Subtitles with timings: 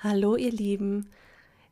[0.00, 1.08] Hallo ihr Lieben,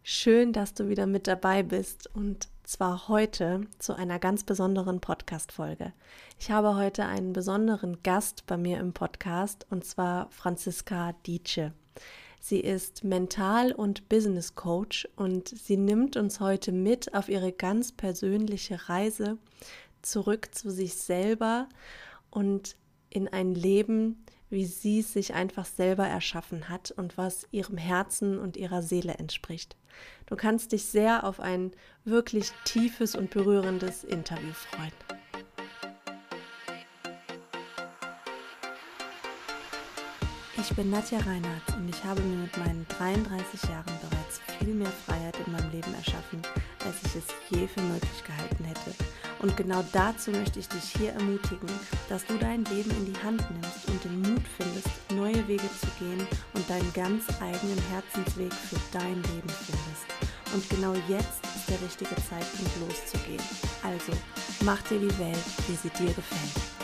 [0.02, 5.92] schön, dass du wieder mit dabei bist und zwar heute zu einer ganz besonderen Podcast-Folge.
[6.40, 11.72] Ich habe heute einen besonderen Gast bei mir im Podcast und zwar Franziska Dietsche.
[12.40, 17.92] Sie ist Mental- und Business Coach und sie nimmt uns heute mit auf ihre ganz
[17.92, 19.38] persönliche Reise
[20.02, 21.68] zurück zu sich selber
[22.30, 22.74] und
[23.08, 28.38] in ein Leben, wie sie es sich einfach selber erschaffen hat und was ihrem Herzen
[28.38, 29.76] und ihrer Seele entspricht.
[30.26, 31.72] Du kannst dich sehr auf ein
[32.04, 34.92] wirklich tiefes und berührendes Interview freuen.
[40.58, 44.90] Ich bin Nadja Reinhardt und ich habe mir mit meinen 33 Jahren bereits viel mehr
[45.06, 46.42] Freiheit in meinem Leben erschaffen,
[46.84, 49.05] als ich es je für möglich gehalten hätte.
[49.38, 51.68] Und genau dazu möchte ich dich hier ermutigen,
[52.08, 55.86] dass du dein Leben in die Hand nimmst und den Mut findest, neue Wege zu
[55.98, 60.06] gehen und deinen ganz eigenen Herzensweg für dein Leben findest.
[60.54, 63.42] Und genau jetzt ist der richtige Zeitpunkt loszugehen.
[63.82, 64.12] Also
[64.64, 65.36] mach dir die Welt,
[65.68, 66.76] wie sie dir gefällt.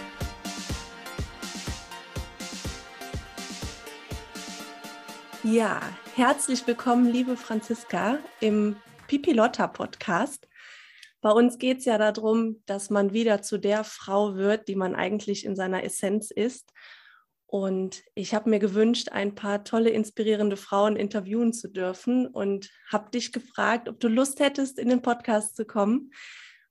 [5.45, 5.81] Ja,
[6.15, 8.77] herzlich willkommen, liebe Franziska, im
[9.09, 10.47] Pipilotta Podcast.
[11.23, 14.97] Bei uns geht es ja darum, dass man wieder zu der Frau wird, die man
[14.97, 16.73] eigentlich in seiner Essenz ist.
[17.47, 23.11] Und ich habe mir gewünscht, ein paar tolle, inspirierende Frauen interviewen zu dürfen und habe
[23.11, 26.11] dich gefragt, ob du Lust hättest, in den Podcast zu kommen,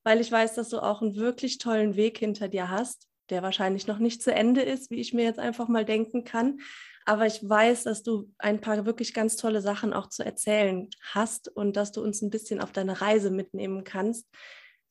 [0.03, 3.87] weil ich weiß, dass du auch einen wirklich tollen Weg hinter dir hast, der wahrscheinlich
[3.87, 6.59] noch nicht zu Ende ist, wie ich mir jetzt einfach mal denken kann.
[7.05, 11.47] Aber ich weiß, dass du ein paar wirklich ganz tolle Sachen auch zu erzählen hast
[11.47, 14.27] und dass du uns ein bisschen auf deine Reise mitnehmen kannst,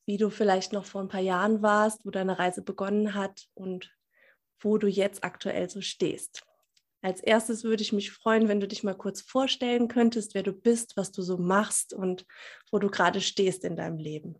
[0.05, 3.91] wie du vielleicht noch vor ein paar Jahren warst, wo deine Reise begonnen hat und
[4.59, 6.43] wo du jetzt aktuell so stehst.
[7.03, 10.53] Als erstes würde ich mich freuen, wenn du dich mal kurz vorstellen könntest, wer du
[10.53, 12.27] bist, was du so machst und
[12.71, 14.35] wo du gerade stehst in deinem Leben.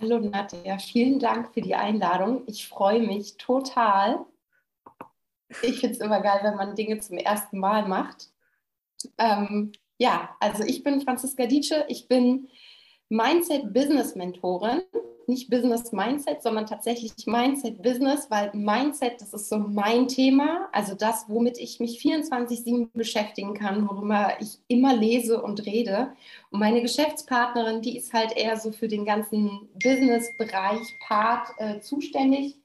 [0.00, 2.42] Hallo Nadja, vielen Dank für die Einladung.
[2.48, 4.26] Ich freue mich total,
[5.62, 8.30] ich finde es immer geil, wenn man Dinge zum ersten Mal macht.
[9.18, 12.48] Ähm, ja, also ich bin Franziska Dietsche, ich bin
[13.08, 14.82] Mindset-Business-Mentorin.
[15.28, 20.96] Nicht Business Mindset, sondern tatsächlich Mindset Business, weil Mindset, das ist so mein Thema, also
[20.96, 26.12] das, womit ich mich 24-7 beschäftigen kann, worüber ich immer lese und rede.
[26.50, 32.56] Und meine Geschäftspartnerin, die ist halt eher so für den ganzen Business-Bereich, Part äh, zuständig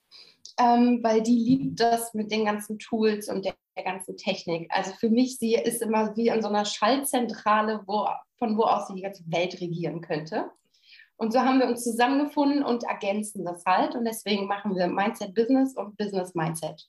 [0.58, 4.68] ähm, weil die liebt das mit den ganzen Tools und der, der, ganzen Technik.
[4.72, 8.08] Also für mich, sie ist immer wie an so einer Schaltzentrale, wo,
[8.38, 10.50] von wo aus sie die ganze Welt regieren könnte.
[11.16, 13.96] Und so haben wir uns zusammengefunden und ergänzen das halt.
[13.96, 16.88] Und deswegen machen wir Mindset Business und Business Mindset.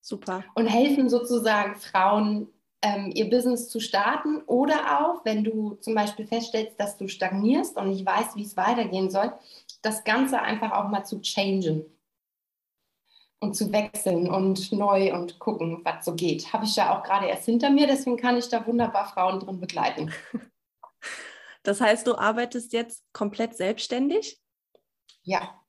[0.00, 0.44] Super.
[0.54, 2.48] Und helfen sozusagen Frauen,
[2.82, 7.76] ähm, ihr Business zu starten oder auch, wenn du zum Beispiel feststellst, dass du stagnierst
[7.76, 9.32] und nicht weißt, wie es weitergehen soll,
[9.82, 11.84] das Ganze einfach auch mal zu changen
[13.40, 16.52] und zu wechseln und neu und gucken, was so geht.
[16.52, 19.60] Habe ich ja auch gerade erst hinter mir, deswegen kann ich da wunderbar Frauen drin
[19.60, 20.12] begleiten.
[21.64, 24.40] Das heißt, du arbeitest jetzt komplett selbstständig?
[25.22, 25.60] Ja.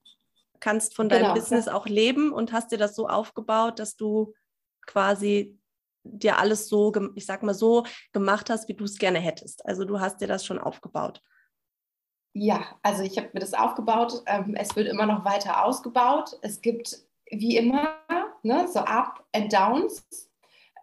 [0.58, 1.34] Kannst von deinem genau.
[1.34, 4.32] Business auch leben und hast dir das so aufgebaut, dass du
[4.86, 5.58] quasi
[6.04, 9.66] dir alles so, ich sag mal so, gemacht hast, wie du es gerne hättest.
[9.66, 11.22] Also du hast dir das schon aufgebaut.
[12.32, 14.22] Ja, also ich habe mir das aufgebaut.
[14.26, 16.38] Ähm, es wird immer noch weiter ausgebaut.
[16.42, 16.96] Es gibt
[17.30, 17.96] wie immer,
[18.42, 20.04] ne, so Up and Downs.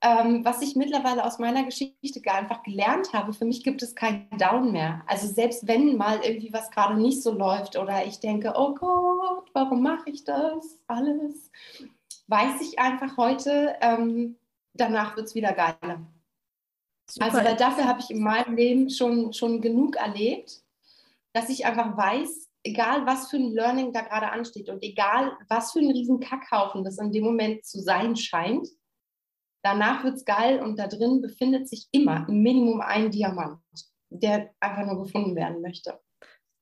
[0.04, 3.96] Ähm, was ich mittlerweile aus meiner Geschichte gar einfach gelernt habe, für mich gibt es
[3.96, 5.02] keinen Down mehr.
[5.08, 9.50] Also selbst wenn mal irgendwie was gerade nicht so läuft oder ich denke, oh Gott,
[9.54, 11.50] warum mache ich das alles,
[12.28, 14.36] weiß ich einfach heute, ähm,
[14.76, 16.06] danach wird es wieder geiler.
[17.10, 17.26] Super.
[17.26, 20.62] Also weil dafür habe ich in meinem Leben schon, schon genug erlebt,
[21.34, 25.72] dass ich einfach weiß, egal was für ein Learning da gerade ansteht und egal was
[25.72, 28.68] für ein riesen Kackhaufen das in dem Moment zu sein scheint,
[29.64, 33.60] danach wird es geil und da drin befindet sich immer im Minimum ein Diamant,
[34.10, 36.00] der einfach nur gefunden werden möchte.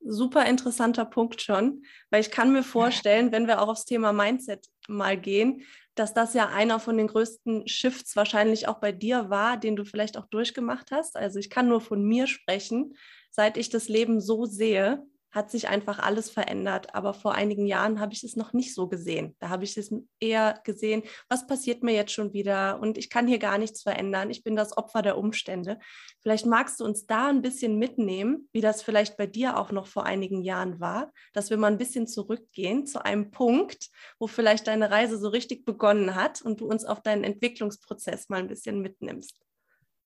[0.08, 4.68] Super interessanter Punkt schon, weil ich kann mir vorstellen, wenn wir auch aufs Thema Mindset
[4.88, 5.64] mal gehen,
[5.96, 9.86] dass das ja einer von den größten Shifts wahrscheinlich auch bei dir war, den du
[9.86, 11.16] vielleicht auch durchgemacht hast.
[11.16, 12.94] Also ich kann nur von mir sprechen,
[13.32, 15.04] seit ich das Leben so sehe,
[15.36, 16.96] hat sich einfach alles verändert.
[16.96, 19.36] Aber vor einigen Jahren habe ich es noch nicht so gesehen.
[19.40, 23.28] Da habe ich es eher gesehen, was passiert mir jetzt schon wieder und ich kann
[23.28, 24.30] hier gar nichts verändern.
[24.30, 25.78] Ich bin das Opfer der Umstände.
[26.22, 29.88] Vielleicht magst du uns da ein bisschen mitnehmen, wie das vielleicht bei dir auch noch
[29.88, 33.90] vor einigen Jahren war, dass wir mal ein bisschen zurückgehen zu einem Punkt,
[34.20, 38.40] wo vielleicht deine Reise so richtig begonnen hat und du uns auf deinen Entwicklungsprozess mal
[38.40, 39.38] ein bisschen mitnimmst.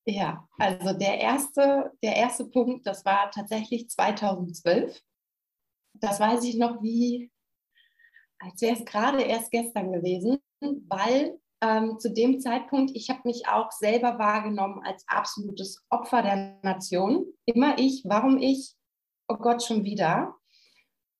[0.05, 4.99] Ja, also der erste, der erste Punkt, das war tatsächlich 2012.
[6.01, 7.31] Das weiß ich noch wie,
[8.39, 10.39] als wäre es gerade erst gestern gewesen,
[10.87, 16.59] weil ähm, zu dem Zeitpunkt, ich habe mich auch selber wahrgenommen als absolutes Opfer der
[16.63, 17.25] Nation.
[17.45, 18.75] Immer ich, warum ich,
[19.27, 20.35] oh Gott, schon wieder.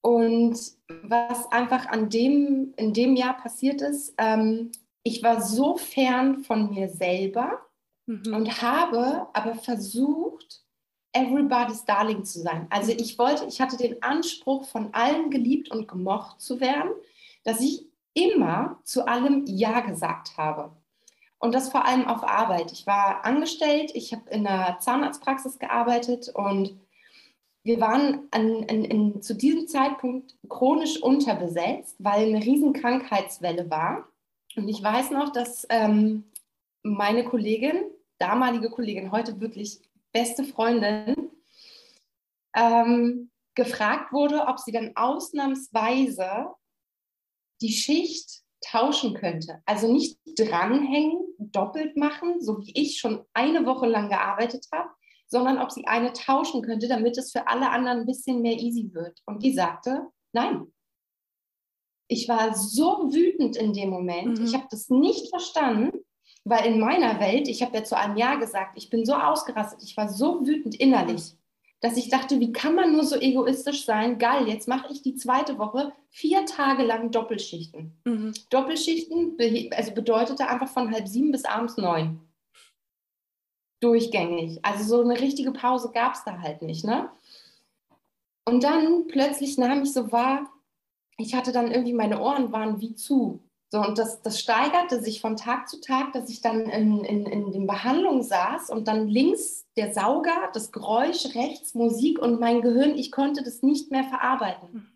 [0.02, 4.72] Und was einfach an dem, in dem Jahr passiert ist, ähm,
[5.04, 7.60] ich war so fern von mir selber
[8.06, 8.34] mhm.
[8.34, 10.64] und habe aber versucht,
[11.14, 12.68] everybody's darling zu sein.
[12.70, 16.92] Also ich wollte, ich hatte den Anspruch, von allen geliebt und gemocht zu werden,
[17.44, 20.72] dass ich immer zu allem Ja gesagt habe.
[21.40, 22.72] Und das vor allem auf Arbeit.
[22.74, 26.78] Ich war angestellt, ich habe in einer Zahnarztpraxis gearbeitet und
[27.64, 34.08] wir waren an, an, an, zu diesem Zeitpunkt chronisch unterbesetzt, weil eine riesen Krankheitswelle war.
[34.56, 36.26] Und ich weiß noch, dass ähm,
[36.84, 37.84] meine Kollegin,
[38.18, 39.80] damalige Kollegin, heute wirklich
[40.12, 41.32] beste Freundin,
[42.56, 46.48] ähm, gefragt wurde, ob sie dann ausnahmsweise
[47.62, 49.62] die Schicht tauschen könnte.
[49.66, 54.90] Also nicht dranhängen, doppelt machen, so wie ich schon eine Woche lang gearbeitet habe,
[55.28, 58.90] sondern ob sie eine tauschen könnte, damit es für alle anderen ein bisschen mehr easy
[58.94, 59.20] wird.
[59.26, 60.74] Und die sagte, nein.
[62.08, 64.40] Ich war so wütend in dem Moment.
[64.40, 64.46] Mhm.
[64.46, 65.92] Ich habe das nicht verstanden,
[66.44, 69.84] weil in meiner Welt, ich habe ja zu einem Ja gesagt, ich bin so ausgerastet,
[69.84, 71.34] ich war so wütend innerlich,
[71.82, 74.18] dass ich dachte, wie kann man nur so egoistisch sein?
[74.18, 77.98] Geil, jetzt mache ich die zweite Woche vier Tage lang Doppelschichten.
[78.06, 78.34] Mhm.
[78.50, 79.38] Doppelschichten
[79.76, 82.20] also bedeutete einfach von halb sieben bis abends neun
[83.80, 84.60] durchgängig.
[84.64, 86.84] Also so eine richtige Pause gab es da halt nicht.
[86.84, 87.10] Ne?
[88.46, 90.50] Und dann plötzlich nahm ich so wahr,
[91.18, 93.42] ich hatte dann irgendwie, meine Ohren waren wie zu.
[93.72, 97.26] So, und das, das steigerte sich von Tag zu Tag, dass ich dann in, in,
[97.28, 102.62] in den Behandlungen saß und dann links der Sauger, das Geräusch, rechts Musik und mein
[102.62, 104.88] Gehirn, ich konnte das nicht mehr verarbeiten, hm.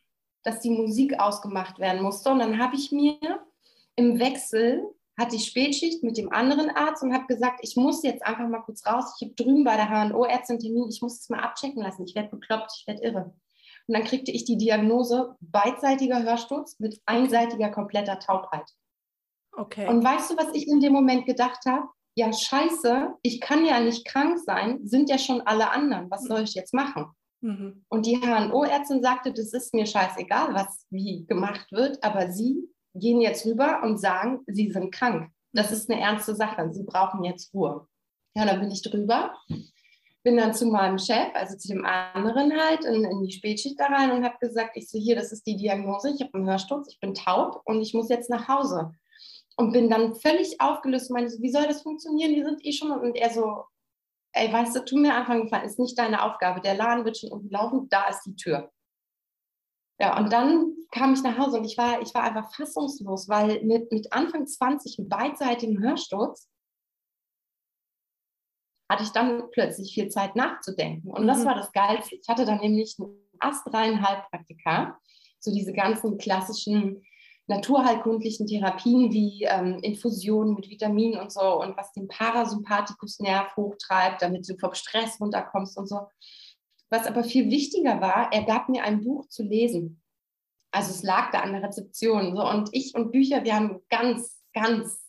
[0.43, 2.31] dass die Musik ausgemacht werden musste.
[2.31, 3.17] Und dann habe ich mir
[3.95, 4.83] im Wechsel
[5.17, 8.61] hatte ich Spätschicht mit dem anderen Arzt und habe gesagt, ich muss jetzt einfach mal
[8.61, 9.15] kurz raus.
[9.19, 12.05] Ich habe drüben bei der HNO-Ärztin Termin, ich muss es mal abchecken lassen.
[12.05, 13.33] Ich werde bekloppt, ich werde irre.
[13.87, 18.69] Und dann kriegte ich die Diagnose beidseitiger Hörsturz mit einseitiger kompletter Taubheit.
[19.55, 19.87] Okay.
[19.87, 21.87] Und weißt du, was ich in dem Moment gedacht habe?
[22.15, 26.09] Ja, scheiße, ich kann ja nicht krank sein, sind ja schon alle anderen.
[26.11, 27.07] Was soll ich jetzt machen?
[27.41, 27.83] Mhm.
[27.89, 33.19] Und die HNO-Ärztin sagte, das ist mir scheißegal, was wie gemacht wird, aber sie gehen
[33.19, 35.29] jetzt rüber und sagen, sie sind krank.
[35.53, 36.71] Das ist eine ernste Sache.
[36.71, 37.87] Sie brauchen jetzt Ruhe.
[38.35, 39.35] Ja, dann bin ich drüber,
[40.23, 43.87] bin dann zu meinem Chef, also zu dem anderen halt, in, in die Spätschicht da
[43.87, 46.87] rein und habe gesagt, ich so hier, das ist die Diagnose, ich habe einen Hörsturz,
[46.89, 48.91] ich bin taub und ich muss jetzt nach Hause.
[49.55, 52.33] Und bin dann völlig aufgelöst und meinte so, wie soll das funktionieren?
[52.33, 52.91] Wir sind eh schon.
[52.91, 53.65] Und er so,
[54.31, 56.59] ey, weißt du, tu mir einfach Gefallen, ist nicht deine Aufgabe.
[56.59, 58.71] Der Laden wird schon irgendwie laufen, da ist die Tür.
[59.99, 63.63] Ja, und dann kam ich nach Hause und ich war, ich war einfach fassungslos, weil
[63.63, 66.49] mit, mit Anfang 20 mit beidseitigem Hörsturz
[68.93, 71.09] hatte ich dann plötzlich viel Zeit nachzudenken.
[71.09, 71.27] Und mhm.
[71.27, 72.15] das war das Geilste.
[72.15, 74.97] Ich hatte dann nämlich einen astreinen Heilpraktiker,
[75.39, 77.03] so diese ganzen klassischen
[77.47, 84.47] naturheilkundlichen Therapien wie ähm, Infusionen mit Vitaminen und so und was den Parasympathikusnerv hochtreibt, damit
[84.47, 86.07] du vom Stress runterkommst und so.
[86.89, 90.01] Was aber viel wichtiger war, er gab mir ein Buch zu lesen.
[90.71, 92.35] Also es lag da an der Rezeption.
[92.35, 92.47] So.
[92.47, 95.02] Und ich und Bücher, wir haben ganz, ganz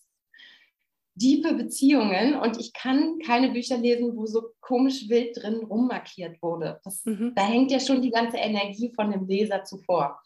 [1.17, 6.81] diepe Beziehungen und ich kann keine Bücher lesen, wo so komisch wild drin rummarkiert wurde.
[6.85, 7.33] Das, mhm.
[7.37, 10.21] Da hängt ja schon die ganze Energie von dem Leser zuvor.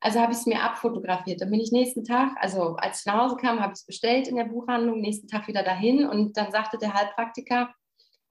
[0.00, 1.40] Also habe ich es mir abfotografiert.
[1.40, 4.28] Dann bin ich nächsten Tag, also als ich nach Hause kam, habe ich es bestellt
[4.28, 7.74] in der Buchhandlung, nächsten Tag wieder dahin und dann sagte der Heilpraktiker,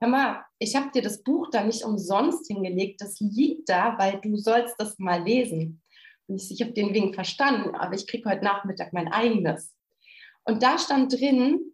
[0.00, 4.20] hör mal, ich habe dir das Buch da nicht umsonst hingelegt, das liegt da, weil
[4.20, 5.82] du sollst das mal lesen.
[6.28, 9.74] Und ich, ich habe den Wink verstanden, aber ich kriege heute Nachmittag mein eigenes.
[10.44, 11.72] Und da stand drin,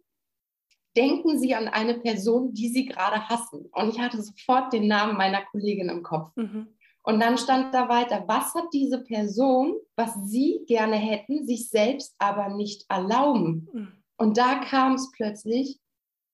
[0.95, 3.69] denken Sie an eine Person, die Sie gerade hassen.
[3.71, 6.31] Und ich hatte sofort den Namen meiner Kollegin im Kopf.
[6.35, 6.67] Mhm.
[7.03, 12.15] Und dann stand da weiter, was hat diese Person, was Sie gerne hätten, sich selbst
[12.17, 13.67] aber nicht erlauben?
[13.73, 14.03] Mhm.
[14.17, 15.79] Und da kam es plötzlich,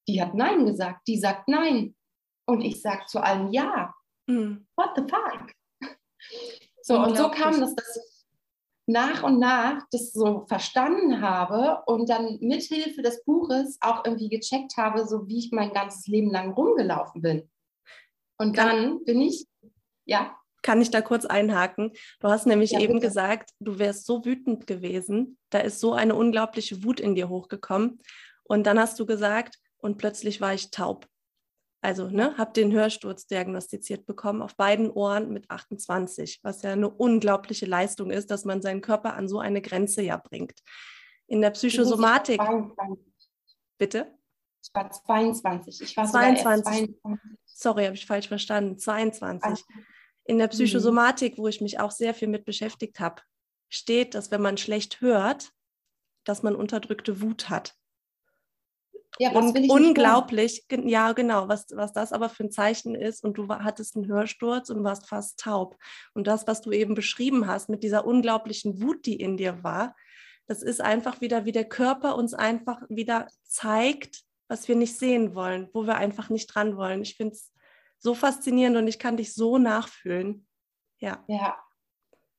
[0.07, 1.95] die hat Nein gesagt, die sagt Nein.
[2.45, 3.93] Und ich sage zu allem Ja.
[4.27, 4.67] Mhm.
[4.75, 5.53] What the fuck?
[6.81, 8.18] So, und so kam das, dass ich
[8.89, 14.77] nach und nach das so verstanden habe und dann mithilfe des Buches auch irgendwie gecheckt
[14.77, 17.50] habe, so wie ich mein ganzes Leben lang rumgelaufen bin.
[18.38, 19.46] Und dann bin ich,
[20.05, 20.36] ja.
[20.63, 21.91] Kann ich da kurz einhaken?
[22.19, 23.08] Du hast nämlich ja, eben bitte.
[23.08, 25.38] gesagt, du wärst so wütend gewesen.
[25.51, 28.00] Da ist so eine unglaubliche Wut in dir hochgekommen.
[28.43, 31.05] Und dann hast du gesagt, und plötzlich war ich taub.
[31.81, 36.89] Also, ne, habe den Hörsturz diagnostiziert bekommen auf beiden Ohren mit 28, was ja eine
[36.89, 40.59] unglaubliche Leistung ist, dass man seinen Körper an so eine Grenze ja bringt.
[41.27, 42.41] In der Psychosomatik.
[43.77, 44.13] Bitte?
[44.62, 45.81] Ich war 22.
[45.81, 47.00] Ich war 22.
[47.01, 47.21] 22.
[47.45, 48.77] Sorry, habe ich falsch verstanden.
[48.77, 49.63] 22.
[50.25, 50.51] In der mhm.
[50.51, 53.21] Psychosomatik, wo ich mich auch sehr viel mit beschäftigt habe,
[53.69, 55.53] steht, dass wenn man schlecht hört,
[56.25, 57.78] dass man unterdrückte Wut hat.
[59.21, 63.21] Ja, was will ich unglaublich, ja genau, was, was das aber für ein Zeichen ist
[63.21, 65.77] und du hattest einen Hörsturz und warst fast taub.
[66.13, 69.93] Und das, was du eben beschrieben hast mit dieser unglaublichen Wut, die in dir war,
[70.47, 75.35] das ist einfach wieder, wie der Körper uns einfach wieder zeigt, was wir nicht sehen
[75.35, 77.01] wollen, wo wir einfach nicht dran wollen.
[77.01, 77.51] Ich finde es
[77.99, 80.47] so faszinierend und ich kann dich so nachfühlen.
[80.99, 81.23] Ja.
[81.27, 81.57] Ja.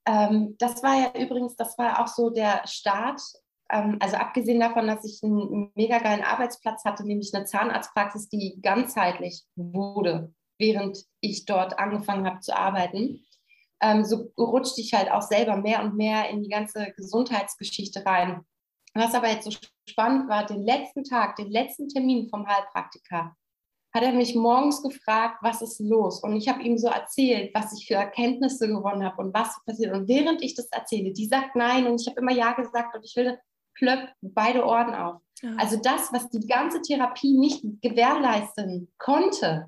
[0.07, 3.21] Ähm, das war ja übrigens, das war auch so der Start
[3.71, 9.45] also abgesehen davon, dass ich einen mega geilen Arbeitsplatz hatte, nämlich eine Zahnarztpraxis, die ganzheitlich
[9.57, 13.25] wurde, während ich dort angefangen habe zu arbeiten,
[13.81, 18.45] ähm, so rutschte ich halt auch selber mehr und mehr in die ganze Gesundheitsgeschichte rein.
[18.95, 19.57] Was aber jetzt so
[19.89, 23.37] spannend war, den letzten Tag, den letzten Termin vom Heilpraktiker,
[23.93, 26.23] hat er mich morgens gefragt, was ist los?
[26.23, 29.93] Und ich habe ihm so erzählt, was ich für Erkenntnisse gewonnen habe und was passiert.
[29.95, 33.05] Und während ich das erzähle, die sagt nein und ich habe immer ja gesagt und
[33.05, 33.39] ich will
[33.75, 35.21] plöpp beide Ohren auf.
[35.43, 35.55] Ja.
[35.57, 39.67] Also das, was die ganze Therapie nicht gewährleisten konnte,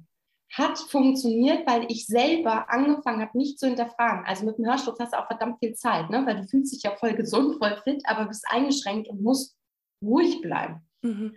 [0.52, 4.26] hat funktioniert, weil ich selber angefangen habe, mich zu hinterfragen.
[4.26, 6.26] Also mit dem Hörsturz hast du auch verdammt viel Zeit, ne?
[6.26, 9.56] weil du fühlst dich ja voll gesund, voll fit, aber bist eingeschränkt und musst
[10.02, 10.86] ruhig bleiben.
[11.00, 11.36] Mhm.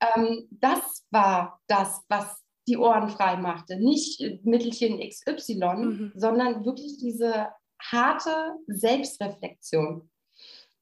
[0.00, 3.76] Ähm, das war das, was die Ohren frei machte.
[3.76, 6.12] Nicht Mittelchen XY, mhm.
[6.14, 7.48] sondern wirklich diese
[7.82, 10.08] harte Selbstreflexion.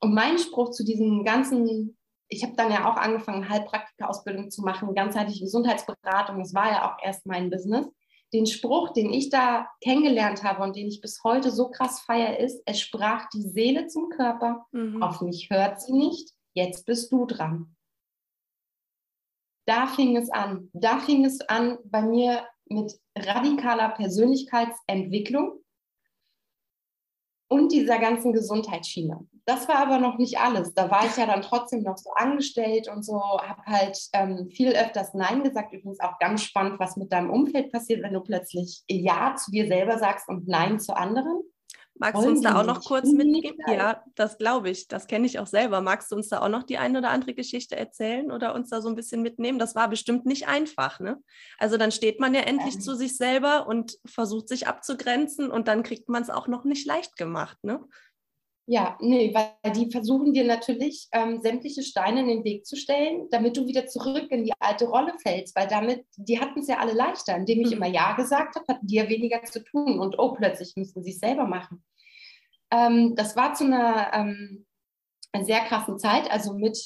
[0.03, 1.97] Und mein Spruch zu diesem ganzen,
[2.29, 6.97] ich habe dann ja auch angefangen, Heilpraktika-Ausbildung zu machen, ganzheitliche Gesundheitsberatung, das war ja auch
[7.03, 7.87] erst mein Business.
[8.33, 12.39] Den Spruch, den ich da kennengelernt habe und den ich bis heute so krass feiere,
[12.39, 15.03] ist, es sprach die Seele zum Körper, mhm.
[15.03, 17.77] auf mich hört sie nicht, jetzt bist du dran.
[19.67, 20.69] Da fing es an.
[20.73, 25.62] Da fing es an bei mir mit radikaler Persönlichkeitsentwicklung
[27.53, 29.29] und dieser ganzen Gesundheitsschiene.
[29.45, 30.73] Das war aber noch nicht alles.
[30.73, 34.73] Da war ich ja dann trotzdem noch so angestellt und so, habe halt ähm, viel
[34.73, 35.75] öfters Nein gesagt.
[35.75, 39.67] Übrigens auch ganz spannend, was mit deinem Umfeld passiert, wenn du plötzlich Ja zu dir
[39.67, 41.43] selber sagst und Nein zu anderen.
[42.03, 43.59] Magst du uns da auch noch kurz mitgeben?
[43.69, 44.89] Ja, das glaube ich.
[44.89, 45.81] Das kenne ich auch selber.
[45.81, 48.81] Magst du uns da auch noch die eine oder andere Geschichte erzählen oder uns da
[48.81, 49.61] so ein bisschen mitnehmen?
[49.61, 51.23] Das war bestimmt nicht einfach, ne?
[51.59, 52.81] Also dann steht man ja endlich ähm.
[52.81, 56.87] zu sich selber und versucht sich abzugrenzen und dann kriegt man es auch noch nicht
[56.87, 57.81] leicht gemacht, ne?
[58.67, 63.27] Ja, nee, weil die versuchen dir natürlich ähm, sämtliche Steine in den Weg zu stellen,
[63.31, 66.79] damit du wieder zurück in die alte Rolle fällst, weil damit, die hatten es ja
[66.79, 67.37] alle leichter.
[67.37, 67.79] Indem ich mhm.
[67.79, 71.11] immer Ja gesagt habe, hatten die ja weniger zu tun und oh, plötzlich müssen sie
[71.11, 71.83] es selber machen.
[72.73, 74.67] Ähm, das war zu einer, ähm,
[75.45, 76.79] sehr krassen Zeit, also mit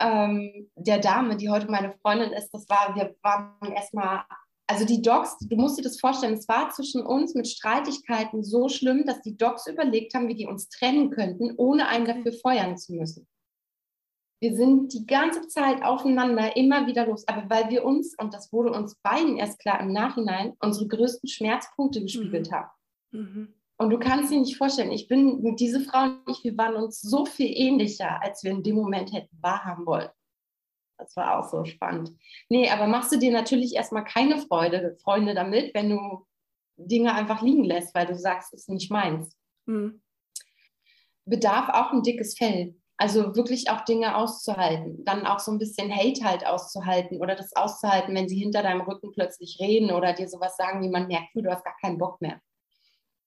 [0.00, 4.24] ähm, der Dame, die heute meine Freundin ist, das war, wir waren erstmal
[4.70, 8.68] also die Docs, du musst dir das vorstellen, es war zwischen uns mit Streitigkeiten so
[8.68, 12.76] schlimm, dass die Docs überlegt haben, wie die uns trennen könnten, ohne einen dafür feuern
[12.76, 13.26] zu müssen.
[14.40, 18.52] Wir sind die ganze Zeit aufeinander immer wieder los, aber weil wir uns, und das
[18.52, 22.54] wurde uns beiden erst klar im Nachhinein, unsere größten Schmerzpunkte gespiegelt mhm.
[22.54, 22.70] haben.
[23.10, 23.54] Mhm.
[23.78, 27.00] Und du kannst dir nicht vorstellen, ich bin, diese Frau und ich, wir waren uns
[27.00, 30.08] so viel ähnlicher, als wir in dem Moment hätten wahrhaben wollen.
[30.98, 32.10] Das war auch so spannend.
[32.48, 36.26] Nee, aber machst du dir natürlich erstmal keine Freude, Freunde damit, wenn du
[36.76, 39.36] Dinge einfach liegen lässt, weil du sagst, es ist nicht meins.
[39.66, 40.02] Mhm.
[41.24, 42.74] Bedarf auch ein dickes Fell.
[42.96, 45.04] Also wirklich auch Dinge auszuhalten.
[45.04, 48.80] Dann auch so ein bisschen Hate halt auszuhalten oder das auszuhalten, wenn sie hinter deinem
[48.80, 52.20] Rücken plötzlich reden oder dir sowas sagen, wie man merkt, du hast gar keinen Bock
[52.20, 52.40] mehr.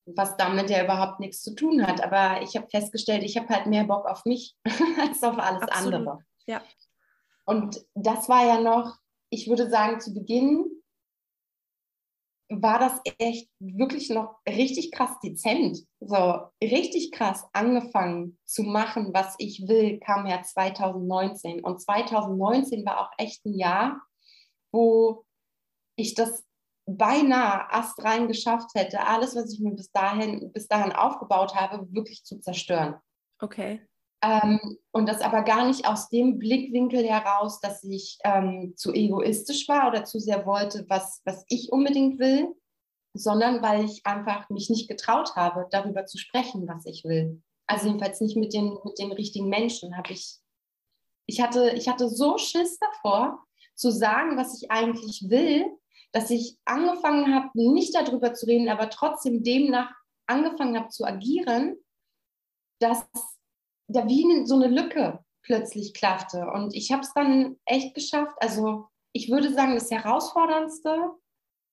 [0.06, 2.04] Was damit ja überhaupt nichts zu tun hat.
[2.04, 4.56] Aber ich habe festgestellt, ich habe halt mehr Bock auf mich
[5.00, 5.94] als auf alles Absolut.
[5.94, 6.20] andere.
[6.48, 6.62] Ja.
[7.46, 8.98] Und das war ja noch,
[9.30, 10.82] ich würde sagen, zu Beginn
[12.52, 15.86] war das echt wirklich noch richtig krass dezent.
[16.02, 21.64] So richtig krass angefangen zu machen, was ich will, kam ja 2019.
[21.64, 24.02] Und 2019 war auch echt ein Jahr,
[24.72, 25.24] wo
[25.96, 26.44] ich das
[26.98, 32.24] beinahe astrein geschafft hätte, alles, was ich mir bis dahin, bis dahin aufgebaut habe, wirklich
[32.24, 32.96] zu zerstören.
[33.40, 33.82] Okay.
[34.24, 34.60] Ähm,
[34.92, 39.88] und das aber gar nicht aus dem Blickwinkel heraus, dass ich ähm, zu egoistisch war
[39.88, 42.56] oder zu sehr wollte, was, was ich unbedingt will,
[43.14, 47.42] sondern weil ich einfach mich nicht getraut habe, darüber zu sprechen, was ich will.
[47.66, 49.98] Also jedenfalls nicht mit den, mit den richtigen Menschen.
[49.98, 50.38] Habe ich,
[51.26, 53.44] ich hatte, ich hatte so Schiss davor,
[53.76, 55.66] zu sagen, was ich eigentlich will,
[56.14, 59.94] dass ich angefangen habe, nicht darüber zu reden, aber trotzdem demnach
[60.28, 61.78] angefangen habe zu agieren,
[62.80, 63.06] dass
[63.88, 66.50] da wie so eine Lücke plötzlich klaffte.
[66.52, 68.36] Und ich habe es dann echt geschafft.
[68.40, 71.12] Also ich würde sagen, das Herausforderndste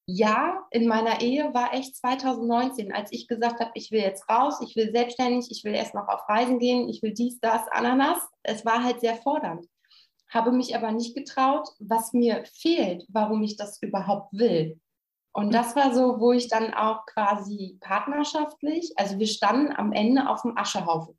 [0.06, 4.58] Jahr in meiner Ehe war echt 2019, als ich gesagt habe, ich will jetzt raus,
[4.62, 8.18] ich will selbstständig, ich will erst noch auf Reisen gehen, ich will dies, das, Ananas.
[8.42, 9.66] Es war halt sehr fordernd.
[10.30, 14.78] Habe mich aber nicht getraut, was mir fehlt, warum ich das überhaupt will.
[15.32, 20.28] Und das war so, wo ich dann auch quasi partnerschaftlich, also wir standen am Ende
[20.28, 21.18] auf dem Aschehaufen.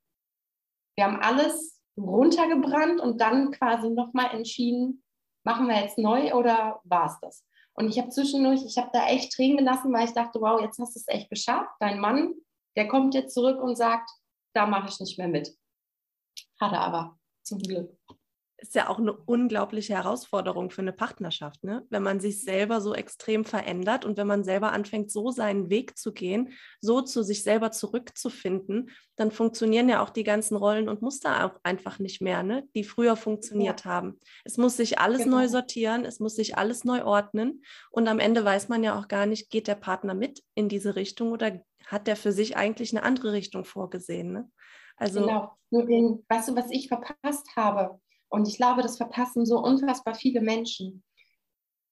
[0.96, 5.04] Wir haben alles runtergebrannt und dann quasi nochmal entschieden,
[5.44, 7.46] machen wir jetzt neu oder war es das?
[7.74, 10.80] Und ich habe zwischendurch, ich habe da echt Tränen gelassen, weil ich dachte, wow, jetzt
[10.80, 11.72] hast du es echt geschafft.
[11.80, 12.34] Dein Mann,
[12.76, 14.10] der kommt jetzt zurück und sagt,
[14.54, 15.56] da mache ich nicht mehr mit.
[16.60, 17.98] Hat er aber, zum Glück
[18.62, 21.86] ist ja auch eine unglaubliche Herausforderung für eine Partnerschaft, ne?
[21.90, 25.98] wenn man sich selber so extrem verändert und wenn man selber anfängt, so seinen Weg
[25.98, 31.02] zu gehen, so zu sich selber zurückzufinden, dann funktionieren ja auch die ganzen Rollen und
[31.02, 32.68] Muster auch einfach nicht mehr, ne?
[32.76, 33.92] die früher funktioniert ja.
[33.92, 34.20] haben.
[34.44, 35.38] Es muss sich alles genau.
[35.38, 39.08] neu sortieren, es muss sich alles neu ordnen und am Ende weiß man ja auch
[39.08, 42.96] gar nicht, geht der Partner mit in diese Richtung oder hat der für sich eigentlich
[42.96, 44.32] eine andere Richtung vorgesehen.
[44.32, 44.52] Ne?
[44.98, 45.52] Also, genau.
[45.72, 48.00] Nur den, weißt du, was ich verpasst habe?
[48.30, 51.04] Und ich glaube, das verpassen so unfassbar viele Menschen.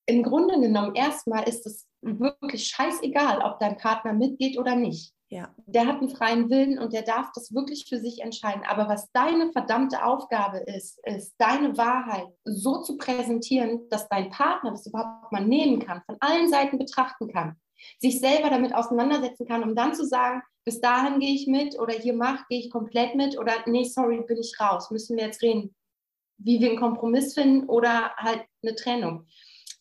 [0.06, 5.14] Im Grunde genommen, erstmal ist es wirklich scheißegal, ob dein Partner mitgeht oder nicht.
[5.30, 5.54] Ja.
[5.66, 8.64] Der hat einen freien Willen und der darf das wirklich für sich entscheiden.
[8.66, 14.72] Aber was deine verdammte Aufgabe ist, ist deine Wahrheit so zu präsentieren, dass dein Partner
[14.72, 17.58] das überhaupt mal nehmen kann, von allen Seiten betrachten kann,
[18.00, 21.94] sich selber damit auseinandersetzen kann, um dann zu sagen, bis dahin gehe ich mit oder
[21.94, 25.42] hier mach, gehe ich komplett mit oder nee, sorry, bin ich raus, müssen wir jetzt
[25.42, 25.76] reden
[26.38, 29.28] wie wir einen Kompromiss finden oder halt eine Trennung.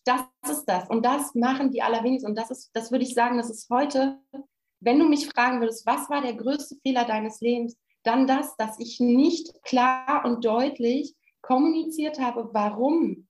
[0.04, 0.88] Das ist das.
[0.88, 2.30] Und das machen die allerwenigsten.
[2.30, 4.18] Und das ist, das würde ich sagen, das ist heute,
[4.80, 8.78] wenn du mich fragen würdest, was war der größte Fehler deines Lebens, dann das, dass
[8.78, 13.26] ich nicht klar und deutlich kommuniziert habe, warum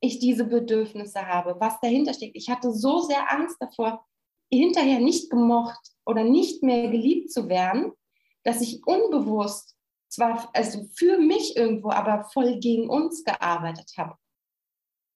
[0.00, 2.36] ich diese Bedürfnisse habe, was dahinter steckt.
[2.36, 4.04] Ich hatte so sehr Angst davor,
[4.50, 7.92] hinterher nicht gemocht oder nicht mehr geliebt zu werden,
[8.44, 9.75] dass ich unbewusst
[10.08, 14.16] zwar also für mich irgendwo, aber voll gegen uns gearbeitet habe.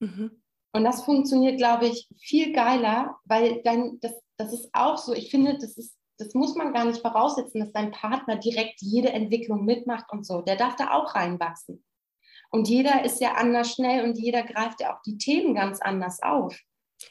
[0.00, 0.42] Mhm.
[0.72, 5.30] Und das funktioniert, glaube ich, viel geiler, weil dann, das, das ist auch so, ich
[5.30, 9.64] finde, das ist, das muss man gar nicht voraussetzen, dass dein Partner direkt jede Entwicklung
[9.64, 10.42] mitmacht und so.
[10.42, 11.84] Der darf da auch reinwachsen.
[12.50, 16.22] Und jeder ist ja anders schnell und jeder greift ja auch die Themen ganz anders
[16.22, 16.58] auf.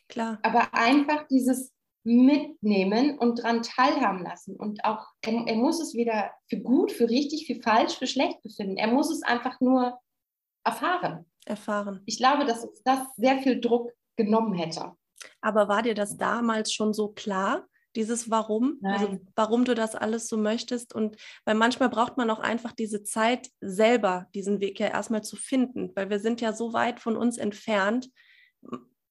[0.07, 0.39] Klar.
[0.43, 1.73] Aber einfach dieses,
[2.09, 4.55] mitnehmen und daran teilhaben lassen.
[4.55, 8.41] Und auch, er, er, muss es weder für gut, für richtig, für falsch, für schlecht
[8.41, 8.77] befinden.
[8.77, 9.99] Er muss es einfach nur
[10.63, 11.25] erfahren.
[11.45, 12.01] Erfahren.
[12.05, 14.93] Ich glaube, dass uns das sehr viel Druck genommen hätte.
[15.41, 18.79] Aber war dir das damals schon so klar, dieses Warum?
[18.83, 19.11] Also Nein.
[19.13, 20.95] Also warum du das alles so möchtest?
[20.95, 25.35] Und weil manchmal braucht man auch einfach diese Zeit selber, diesen Weg ja erstmal zu
[25.35, 28.09] finden, weil wir sind ja so weit von uns entfernt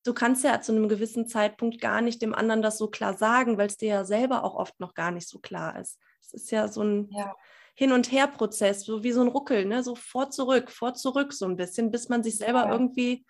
[0.09, 3.59] du kannst ja zu einem gewissen Zeitpunkt gar nicht dem anderen das so klar sagen,
[3.59, 5.99] weil es dir ja selber auch oft noch gar nicht so klar ist.
[6.23, 7.37] Es ist ja so ein ja.
[7.75, 9.83] Hin- und Her-Prozess, so wie so ein Ruckel, ne?
[9.83, 12.73] so vor, zurück, vor, zurück so ein bisschen, bis man sich selber ja.
[12.73, 13.27] irgendwie.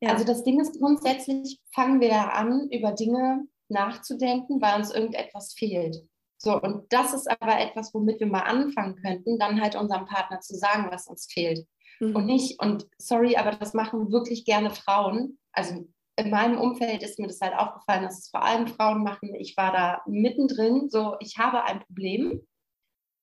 [0.00, 0.10] Ja.
[0.10, 5.52] Also das Ding ist grundsätzlich, fangen wir ja an, über Dinge nachzudenken, weil uns irgendetwas
[5.52, 6.04] fehlt.
[6.38, 10.40] So, und das ist aber etwas, womit wir mal anfangen könnten, dann halt unserem Partner
[10.40, 11.64] zu sagen, was uns fehlt.
[12.02, 12.16] Mhm.
[12.16, 15.38] Und nicht, und sorry, aber das machen wirklich gerne Frauen.
[15.52, 19.34] Also in meinem Umfeld ist mir das halt aufgefallen, dass es vor allem Frauen machen.
[19.36, 22.44] Ich war da mittendrin, so, ich habe ein Problem.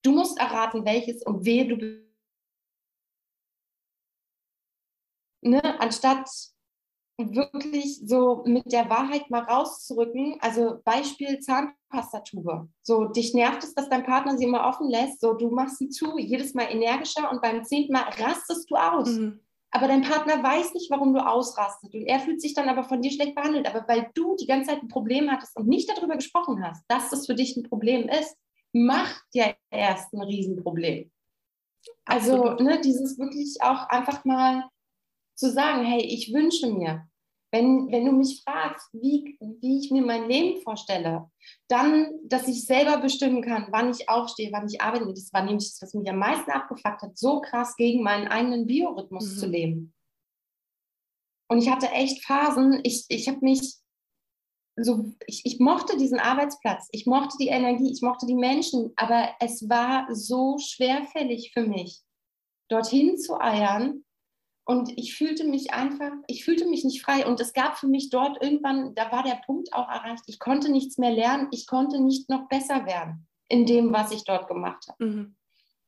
[0.02, 2.06] Du musst erraten, welches und wehe du bist.
[5.42, 6.30] Ne, anstatt
[7.20, 10.38] wirklich so mit der Wahrheit mal rauszurücken.
[10.40, 12.70] Also Beispiel Zahnpastatube.
[12.82, 15.22] So, dich nervt es, dass dein Partner sie immer offen lässt.
[15.22, 19.10] So, du machst sie zu, jedes Mal energischer und beim zehnten Mal rastest du aus.
[19.10, 19.40] Mhm.
[19.72, 21.94] Aber dein Partner weiß nicht, warum du ausrastest.
[21.94, 23.68] Und er fühlt sich dann aber von dir schlecht behandelt.
[23.68, 27.10] Aber weil du die ganze Zeit ein Problem hattest und nicht darüber gesprochen hast, dass
[27.10, 28.36] das für dich ein Problem ist,
[28.74, 31.12] macht ja erst ein Riesenproblem.
[32.06, 34.64] Also, ne, dieses wirklich auch einfach mal
[35.40, 37.08] zu sagen, hey, ich wünsche mir,
[37.52, 41.32] wenn, wenn du mich fragst, wie, wie ich mir mein Leben vorstelle,
[41.68, 45.08] dann, dass ich selber bestimmen kann, wann ich aufstehe, wann ich arbeite.
[45.08, 48.68] Das war nämlich das, was mich am meisten abgefuckt hat, so krass gegen meinen eigenen
[48.68, 49.40] Biorhythmus mhm.
[49.40, 49.94] zu leben.
[51.50, 53.78] Und ich hatte echt Phasen, ich, ich habe mich
[54.76, 59.30] so, ich, ich mochte diesen Arbeitsplatz, ich mochte die Energie, ich mochte die Menschen, aber
[59.40, 62.02] es war so schwerfällig für mich,
[62.70, 64.06] dorthin zu eiern
[64.66, 67.26] Und ich fühlte mich einfach, ich fühlte mich nicht frei.
[67.26, 70.72] Und es gab für mich dort irgendwann, da war der Punkt auch erreicht, ich konnte
[70.72, 74.88] nichts mehr lernen, ich konnte nicht noch besser werden in dem, was ich dort gemacht
[74.88, 75.06] habe.
[75.06, 75.36] Mhm.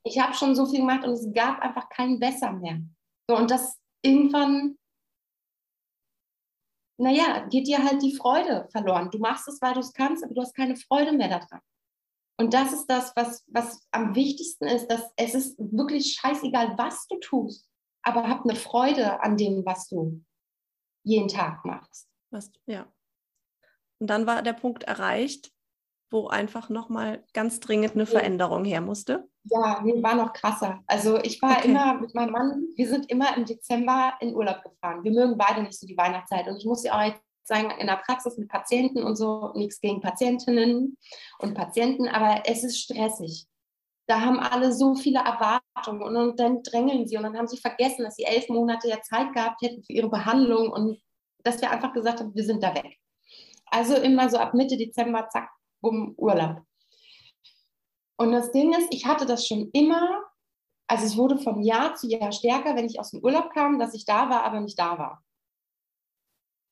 [0.04, 2.82] Ich habe schon so viel gemacht und es gab einfach kein Besser mehr.
[3.30, 4.78] So, und das irgendwann,
[6.98, 9.12] naja, geht dir halt die Freude verloren.
[9.12, 11.62] Du machst es, weil du es kannst, aber du hast keine Freude mehr daran.
[12.38, 17.08] Und das ist das, was, was am wichtigsten ist, dass es ist wirklich scheißegal, was
[17.08, 17.70] du tust,
[18.04, 20.24] aber hab eine Freude an dem, was du
[21.04, 22.08] jeden Tag machst.
[22.30, 22.92] Was, ja.
[24.00, 25.52] Und dann war der Punkt erreicht,
[26.10, 29.30] wo einfach nochmal ganz dringend eine Veränderung her musste.
[29.44, 30.84] Ja, nee, war noch krasser.
[30.86, 31.70] Also ich war okay.
[31.70, 35.04] immer mit meinem Mann, wir sind immer im Dezember in Urlaub gefahren.
[35.04, 36.48] Wir mögen beide nicht so die Weihnachtszeit.
[36.48, 39.80] Und ich muss ja auch jetzt sagen, in der Praxis mit Patienten und so, nichts
[39.80, 40.98] gegen Patientinnen
[41.40, 43.48] und Patienten, aber es ist stressig.
[44.08, 47.58] Da haben alle so viele Erwartungen und, und dann drängeln sie und dann haben sie
[47.58, 51.02] vergessen, dass sie elf Monate ja Zeit gehabt hätten für ihre Behandlung und
[51.44, 52.98] dass wir einfach gesagt haben, wir sind da weg.
[53.68, 55.50] Also immer so ab Mitte Dezember, zack,
[55.82, 56.62] bumm, Urlaub.
[58.18, 60.24] Und das Ding ist, ich hatte das schon immer,
[60.88, 63.94] also es wurde von Jahr zu Jahr stärker, wenn ich aus dem Urlaub kam, dass
[63.94, 65.24] ich da war, aber nicht da war.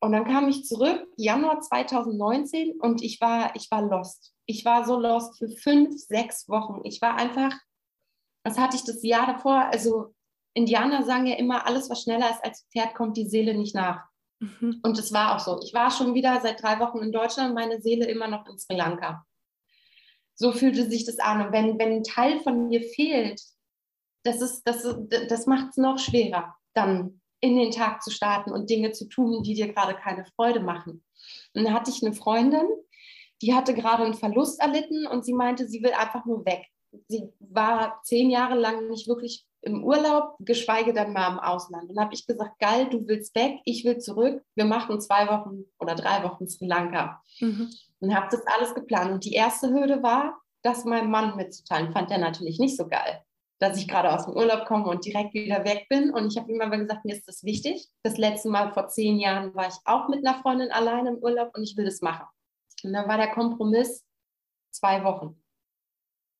[0.01, 4.33] Und dann kam ich zurück, Januar 2019, und ich war, ich war lost.
[4.45, 6.81] Ich war so lost für fünf, sechs Wochen.
[6.85, 7.53] Ich war einfach,
[8.43, 9.65] was hatte ich das Jahr davor?
[9.71, 10.13] Also
[10.53, 14.05] Indianer sagen ja immer, alles, was schneller ist als Pferd, kommt die Seele nicht nach.
[14.39, 14.79] Mhm.
[14.83, 15.59] Und es war auch so.
[15.63, 18.75] Ich war schon wieder seit drei Wochen in Deutschland, meine Seele immer noch in Sri
[18.75, 19.25] Lanka.
[20.35, 21.45] So fühlte sich das an.
[21.45, 23.41] Und wenn, wenn ein Teil von mir fehlt,
[24.23, 24.87] das, das,
[25.27, 29.43] das macht es noch schwerer, dann in den Tag zu starten und Dinge zu tun,
[29.43, 31.03] die dir gerade keine Freude machen.
[31.53, 32.67] Und dann hatte ich eine Freundin,
[33.41, 36.65] die hatte gerade einen Verlust erlitten und sie meinte, sie will einfach nur weg.
[37.07, 41.89] Sie war zehn Jahre lang nicht wirklich im Urlaub, geschweige denn mal im Ausland.
[41.89, 44.41] Und dann habe ich gesagt, geil, du willst weg, ich will zurück.
[44.55, 47.21] Wir machen zwei Wochen oder drei Wochen Sri Lanka.
[47.39, 47.69] Mhm.
[47.99, 49.11] Und habe das alles geplant.
[49.11, 51.91] Und die erste Hürde war, das meinem Mann mitzuteilen.
[51.91, 53.23] Fand er natürlich nicht so geil
[53.59, 56.11] dass ich gerade aus dem Urlaub komme und direkt wieder weg bin.
[56.11, 57.89] Und ich habe ihm aber gesagt, mir ist das wichtig.
[58.03, 61.51] Das letzte Mal vor zehn Jahren war ich auch mit einer Freundin alleine im Urlaub
[61.55, 62.25] und ich will das machen.
[62.83, 64.05] Und dann war der Kompromiss
[64.71, 65.41] zwei Wochen.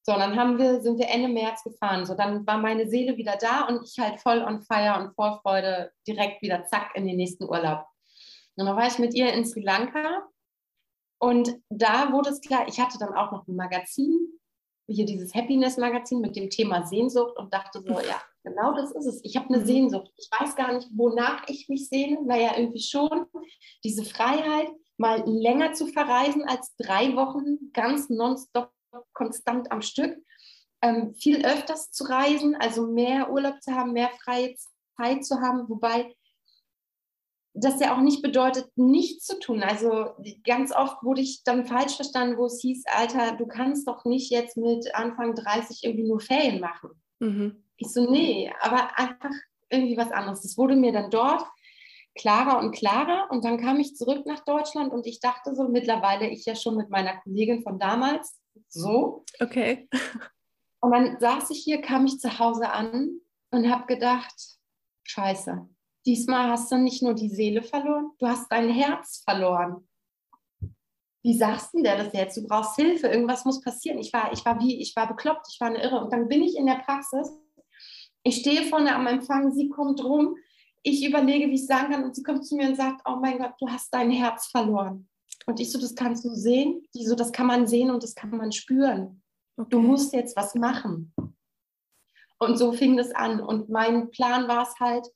[0.05, 2.05] So, und dann haben wir, sind wir Ende März gefahren.
[2.05, 5.91] So, dann war meine Seele wieder da und ich halt voll on fire und Vorfreude
[6.07, 7.85] direkt wieder zack in den nächsten Urlaub.
[8.55, 10.25] Und dann war ich mit ihr in Sri Lanka
[11.19, 14.38] und da wurde es klar, ich hatte dann auch noch ein Magazin
[14.89, 19.23] hier dieses Happiness-Magazin mit dem Thema Sehnsucht und dachte so, ja, genau das ist es.
[19.23, 19.65] Ich habe eine mhm.
[19.65, 20.11] Sehnsucht.
[20.17, 22.21] Ich weiß gar nicht, wonach ich mich sehne.
[22.23, 23.25] Naja, irgendwie schon.
[23.83, 28.71] Diese Freiheit, mal länger zu verreisen als drei Wochen, ganz nonstop,
[29.13, 30.17] konstant am Stück.
[30.81, 34.55] Ähm, viel öfters zu reisen, also mehr Urlaub zu haben, mehr freie
[34.97, 35.69] Zeit zu haben.
[35.69, 36.15] Wobei
[37.53, 39.63] das ja auch nicht bedeutet, nichts zu tun.
[39.63, 44.05] Also ganz oft wurde ich dann falsch verstanden, wo es hieß, Alter, du kannst doch
[44.05, 46.91] nicht jetzt mit Anfang 30 irgendwie nur Ferien machen.
[47.19, 47.63] Mhm.
[47.77, 49.31] Ich so, nee, aber einfach
[49.69, 50.41] irgendwie was anderes.
[50.41, 51.43] Das wurde mir dann dort
[52.15, 56.29] klarer und klarer und dann kam ich zurück nach Deutschland und ich dachte so, mittlerweile
[56.29, 59.23] ich ja schon mit meiner Kollegin von damals, so.
[59.39, 59.87] Okay.
[60.81, 64.33] Und dann saß ich hier, kam ich zu Hause an und habe gedacht,
[65.03, 65.67] scheiße,
[66.09, 69.87] Diesmal hast du nicht nur die Seele verloren, du hast dein Herz verloren.
[71.21, 72.35] Wie sagst du denn das jetzt?
[72.35, 73.99] Du brauchst Hilfe, irgendwas muss passieren.
[73.99, 76.03] Ich war, ich war wie, ich war bekloppt, ich war eine Irre.
[76.03, 77.29] Und dann bin ich in der Praxis.
[78.23, 80.35] Ich stehe vorne am Empfang, sie kommt rum.
[80.81, 83.37] Ich überlege, wie ich sagen kann, und sie kommt zu mir und sagt: Oh mein
[83.37, 85.07] Gott, du hast dein Herz verloren.
[85.45, 86.87] Und ich so, das kannst du sehen.
[86.95, 89.21] Die so, das kann man sehen und das kann man spüren.
[89.57, 89.69] Okay.
[89.69, 91.13] Du musst jetzt was machen.
[92.39, 93.39] Und so fing das an.
[93.39, 95.07] Und mein Plan war es halt,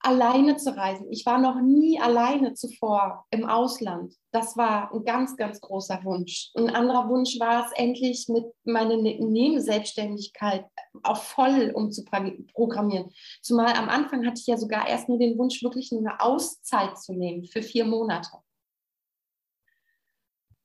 [0.00, 1.06] alleine zu reisen.
[1.10, 4.14] Ich war noch nie alleine zuvor im Ausland.
[4.32, 6.50] Das war ein ganz, ganz großer Wunsch.
[6.54, 10.64] Ein anderer Wunsch war es, endlich mit meiner ne-, Nebenselbstständigkeit
[11.02, 13.10] auf voll umzuprogrammieren.
[13.42, 17.12] Zumal am Anfang hatte ich ja sogar erst nur den Wunsch, wirklich eine Auszeit zu
[17.12, 18.30] nehmen für vier Monate.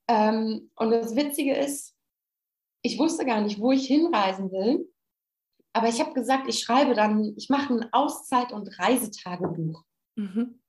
[0.08, 1.94] Ähm, und das Witzige ist,
[2.84, 4.88] ich wusste gar nicht, wo ich hinreisen will.
[5.76, 9.84] Aber ich habe gesagt, ich schreibe dann, ich mache ein Auszeit- und Reisetagebuch.
[10.16, 10.62] Mhm.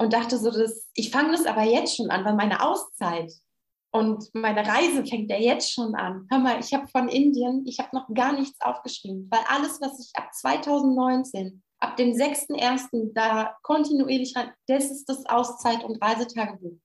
[0.00, 3.32] Und dachte so, dass, ich fange das aber jetzt schon an, weil meine Auszeit
[3.92, 6.28] und meine Reise fängt ja jetzt schon an.
[6.30, 9.98] Hör mal, ich habe von Indien, ich habe noch gar nichts aufgeschrieben, weil alles, was
[9.98, 13.12] ich ab 2019, ab dem 6.1.
[13.14, 16.78] da kontinuierlich rein, das ist das Auszeit- und Reisetagebuch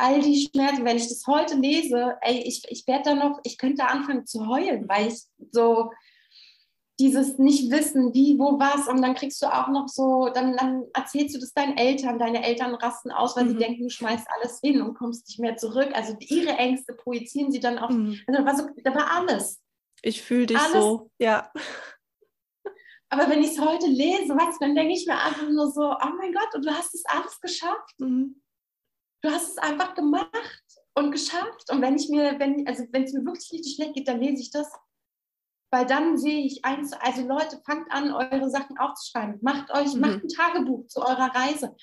[0.00, 3.58] all die Schmerzen, wenn ich das heute lese, ey, ich, ich werde da noch, ich
[3.58, 5.90] könnte anfangen zu heulen, weil ich so
[7.00, 8.86] dieses nicht wissen, wie, wo, was.
[8.86, 12.18] Und dann kriegst du auch noch so, dann, dann erzählst du das deinen Eltern.
[12.18, 13.48] Deine Eltern rasten aus, weil mhm.
[13.48, 15.88] sie denken, du schmeißt alles hin und kommst nicht mehr zurück.
[15.94, 17.88] Also ihre Ängste projizieren sie dann auch.
[17.88, 18.20] Mhm.
[18.26, 19.60] Also da war, so, da war alles.
[20.02, 20.72] Ich fühle dich alles.
[20.72, 21.50] so, ja.
[23.08, 26.10] Aber wenn ich es heute lese, weißt dann denke ich mir einfach nur so, oh
[26.18, 27.98] mein Gott, und du hast es alles geschafft.
[27.98, 28.40] Mhm.
[29.22, 30.30] Du hast es einfach gemacht
[30.94, 31.70] und geschafft.
[31.70, 34.42] Und wenn ich mir, wenn, also wenn es mir wirklich richtig schlecht geht, dann lese
[34.42, 34.70] ich das
[35.70, 39.38] weil dann sehe ich eins, also Leute, fangt an, eure Sachen aufzuschreiben.
[39.40, 40.00] Macht euch, mhm.
[40.00, 41.76] macht ein Tagebuch zu eurer Reise.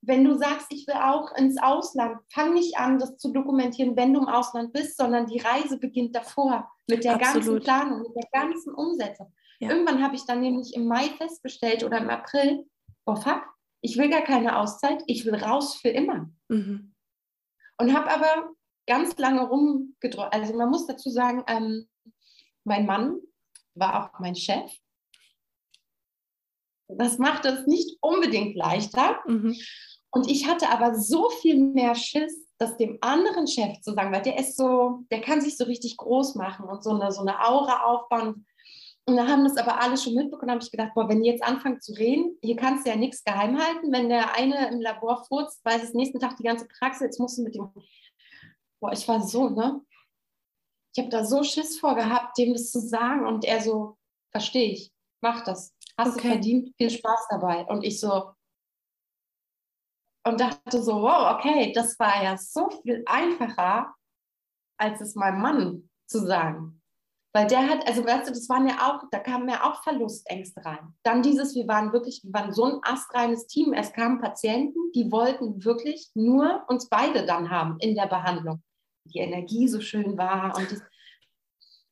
[0.00, 4.12] Wenn du sagst, ich will auch ins Ausland, fang nicht an, das zu dokumentieren, wenn
[4.12, 7.34] du im Ausland bist, sondern die Reise beginnt davor mit der Absolut.
[7.34, 9.32] ganzen Planung, mit der ganzen Umsetzung.
[9.60, 9.70] Ja.
[9.70, 12.66] Irgendwann habe ich dann nämlich im Mai festgestellt oder im April,
[13.06, 13.42] oh fuck,
[13.82, 16.30] ich will gar keine Auszeit, ich will raus für immer.
[16.48, 16.94] Mhm.
[17.78, 18.52] Und habe aber
[18.86, 20.32] ganz lange rumgedrückt.
[20.32, 21.88] Also man muss dazu sagen, ähm,
[22.64, 23.18] mein Mann
[23.74, 24.70] war auch mein Chef.
[26.88, 29.20] Das macht es nicht unbedingt leichter.
[29.26, 29.56] Mhm.
[30.10, 34.22] Und ich hatte aber so viel mehr Schiss, das dem anderen Chef zu sagen, weil
[34.22, 37.40] der ist so, der kann sich so richtig groß machen und so eine, so eine
[37.40, 38.46] Aura aufbauen.
[39.04, 41.42] Und da haben das aber alle schon mitbekommen, habe ich gedacht, boah, wenn die jetzt
[41.42, 43.92] anfangen zu reden, hier kannst du ja nichts geheim halten.
[43.92, 47.38] Wenn der eine im Labor furzt, weiß es nächsten Tag die ganze Praxis, jetzt musst
[47.38, 47.72] du mit dem,
[48.80, 49.84] boah, ich war so, ne?
[50.94, 53.26] ich habe da so Schiss vor gehabt, dem das zu sagen.
[53.26, 53.96] Und er so,
[54.30, 55.74] verstehe ich, mach das.
[55.96, 56.22] Hast okay.
[56.22, 57.64] du verdient, viel Spaß dabei.
[57.66, 58.34] Und ich so,
[60.24, 63.94] und dachte so, wow, okay, das war ja so viel einfacher,
[64.78, 66.81] als es meinem Mann zu sagen.
[67.34, 70.64] Weil der hat, also weißt du, das waren ja auch, da kamen ja auch Verlustängste
[70.64, 70.94] rein.
[71.02, 73.72] Dann dieses, wir waren wirklich, wir waren so ein astreines Team.
[73.72, 78.62] Es kamen Patienten, die wollten wirklich nur uns beide dann haben in der Behandlung
[79.04, 80.82] die Energie so schön war und das,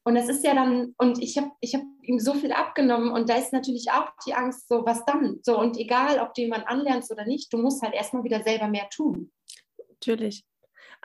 [0.02, 3.28] und es ist ja dann, und ich habe ich hab ihm so viel abgenommen und
[3.28, 5.40] da ist natürlich auch die Angst, so was dann?
[5.42, 8.68] So, und egal, ob du jemanden anlernst oder nicht, du musst halt erstmal wieder selber
[8.68, 9.30] mehr tun.
[9.88, 10.44] Natürlich.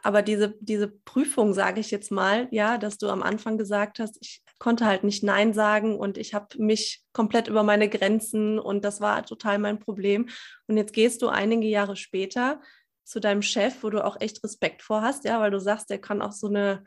[0.06, 4.20] Aber diese, diese Prüfung, sage ich jetzt mal, ja, dass du am Anfang gesagt hast,
[4.22, 8.86] ich konnte halt nicht Nein sagen und ich habe mich komplett über meine Grenzen und
[8.86, 10.30] das war total mein Problem.
[10.68, 12.62] Und jetzt gehst du einige Jahre später
[13.04, 15.98] zu deinem Chef, wo du auch echt Respekt vor hast, ja, weil du sagst, der
[15.98, 16.84] kann auch so eine,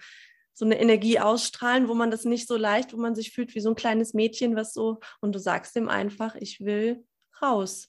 [0.54, 3.60] so eine Energie ausstrahlen, wo man das nicht so leicht, wo man sich fühlt wie
[3.60, 7.04] so ein kleines Mädchen, was so, und du sagst ihm einfach, ich will
[7.42, 7.88] raus.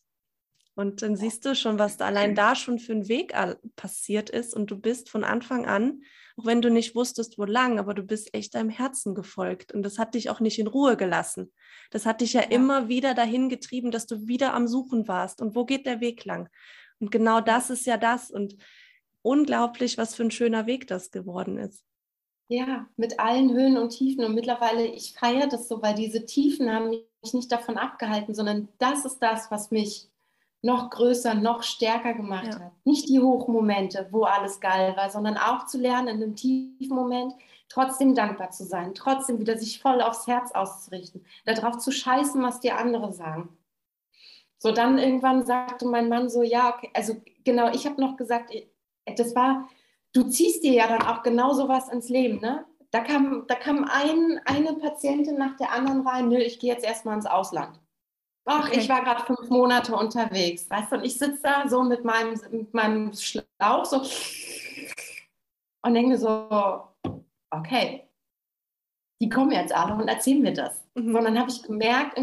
[0.80, 3.34] Und dann siehst du schon, was da allein da schon für ein Weg
[3.76, 4.56] passiert ist.
[4.56, 6.04] Und du bist von Anfang an,
[6.38, 9.74] auch wenn du nicht wusstest, wo lang, aber du bist echt deinem Herzen gefolgt.
[9.74, 11.52] Und das hat dich auch nicht in Ruhe gelassen.
[11.92, 12.48] Das hat dich ja, ja.
[12.48, 15.42] immer wieder dahin getrieben, dass du wieder am Suchen warst.
[15.42, 16.48] Und wo geht der Weg lang?
[17.02, 18.32] Und genau das ist ja das.
[18.32, 18.56] Und
[19.22, 21.84] unglaublich, was für ein schöner Weg das geworden ist.
[22.48, 24.24] Ja, mit allen Höhen und Tiefen.
[24.24, 28.70] Und mittlerweile, ich feiere das so, weil diese Tiefen haben mich nicht davon abgehalten, sondern
[28.78, 30.10] das ist das, was mich
[30.62, 32.60] noch größer, noch stärker gemacht ja.
[32.60, 32.72] hat.
[32.84, 37.34] Nicht die Hochmomente, wo alles geil war, sondern auch zu lernen, in einem tiefen Moment
[37.70, 42.60] trotzdem dankbar zu sein, trotzdem wieder sich voll aufs Herz auszurichten, darauf zu scheißen, was
[42.60, 43.58] die andere sagen.
[44.58, 48.52] So, dann irgendwann sagte mein Mann so, ja, okay, also genau, ich habe noch gesagt,
[49.16, 49.70] das war,
[50.14, 52.66] du ziehst dir ja dann auch genau sowas ins Leben, ne?
[52.92, 56.84] Da kam, da kam ein, eine Patientin nach der anderen rein, nö, ich gehe jetzt
[56.84, 57.80] erstmal ins Ausland.
[58.52, 58.80] Ach, okay.
[58.80, 62.32] ich war gerade fünf Monate unterwegs, weißt du, und ich sitze da so mit meinem,
[62.50, 64.02] mit meinem Schlauch so
[65.84, 66.88] und denke mir so,
[67.52, 68.10] okay,
[69.22, 70.84] die kommen jetzt alle und erzählen mir das.
[70.96, 71.16] Mhm.
[71.16, 72.20] Und dann habe ich gemerkt,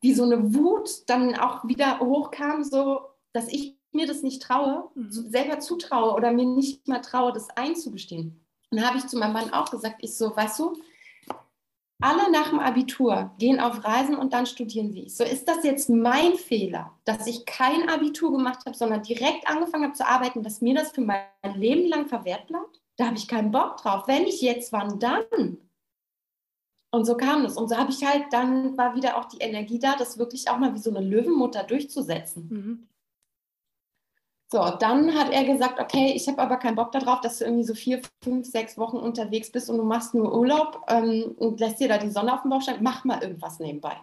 [0.00, 4.90] wie so eine Wut dann auch wieder hochkam, so dass ich mir das nicht traue,
[4.96, 5.12] mhm.
[5.30, 8.44] selber zutraue oder mir nicht mal traue, das einzugestehen.
[8.70, 10.76] Und dann habe ich zu meinem Mann auch gesagt, ich so, weißt du,
[12.00, 15.08] alle nach dem Abitur gehen auf Reisen und dann studieren sie.
[15.08, 19.84] So ist das jetzt mein Fehler, dass ich kein Abitur gemacht habe, sondern direkt angefangen
[19.84, 22.82] habe zu arbeiten, dass mir das für mein Leben lang verwehrt bleibt?
[22.96, 24.06] Da habe ich keinen Bock drauf.
[24.06, 25.58] Wenn ich jetzt, wann dann?
[26.90, 27.56] Und so kam es.
[27.56, 30.58] Und so habe ich halt, dann war wieder auch die Energie da, das wirklich auch
[30.58, 32.48] mal wie so eine Löwenmutter durchzusetzen.
[32.48, 32.88] Mhm.
[34.48, 37.64] So, dann hat er gesagt, okay, ich habe aber keinen Bock darauf, dass du irgendwie
[37.64, 41.80] so vier, fünf, sechs Wochen unterwegs bist und du machst nur Urlaub ähm, und lässt
[41.80, 42.82] dir da die Sonne auf dem Bauch scheinen.
[42.82, 43.96] Mach mal irgendwas nebenbei.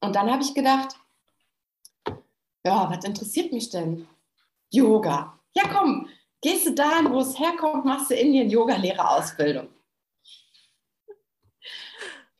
[0.00, 0.96] Und dann habe ich gedacht,
[2.64, 4.06] ja, was interessiert mich denn?
[4.70, 5.36] Yoga.
[5.54, 6.08] Ja, komm,
[6.40, 9.68] gehst du dahin, wo es herkommt, machst du Indien-Yoga-Lehrerausbildung.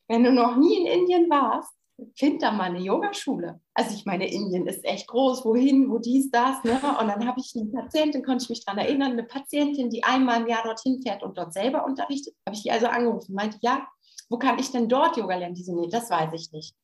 [0.07, 1.73] Wenn du noch nie in Indien warst,
[2.15, 3.59] find da mal eine Yogaschule.
[3.73, 6.63] Also ich meine, Indien ist echt groß, wohin, wo dies, das.
[6.63, 6.73] Ne?
[6.73, 10.41] Und dann habe ich eine Patientin, konnte ich mich daran erinnern, eine Patientin, die einmal
[10.41, 12.35] im Jahr dorthin fährt und dort selber unterrichtet.
[12.45, 13.87] Habe ich die also angerufen, meinte, ja,
[14.29, 15.55] wo kann ich denn dort Yoga lernen?
[15.55, 16.75] Die so, nee, das weiß ich nicht.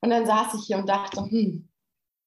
[0.00, 1.68] Und dann saß ich hier und dachte, hm,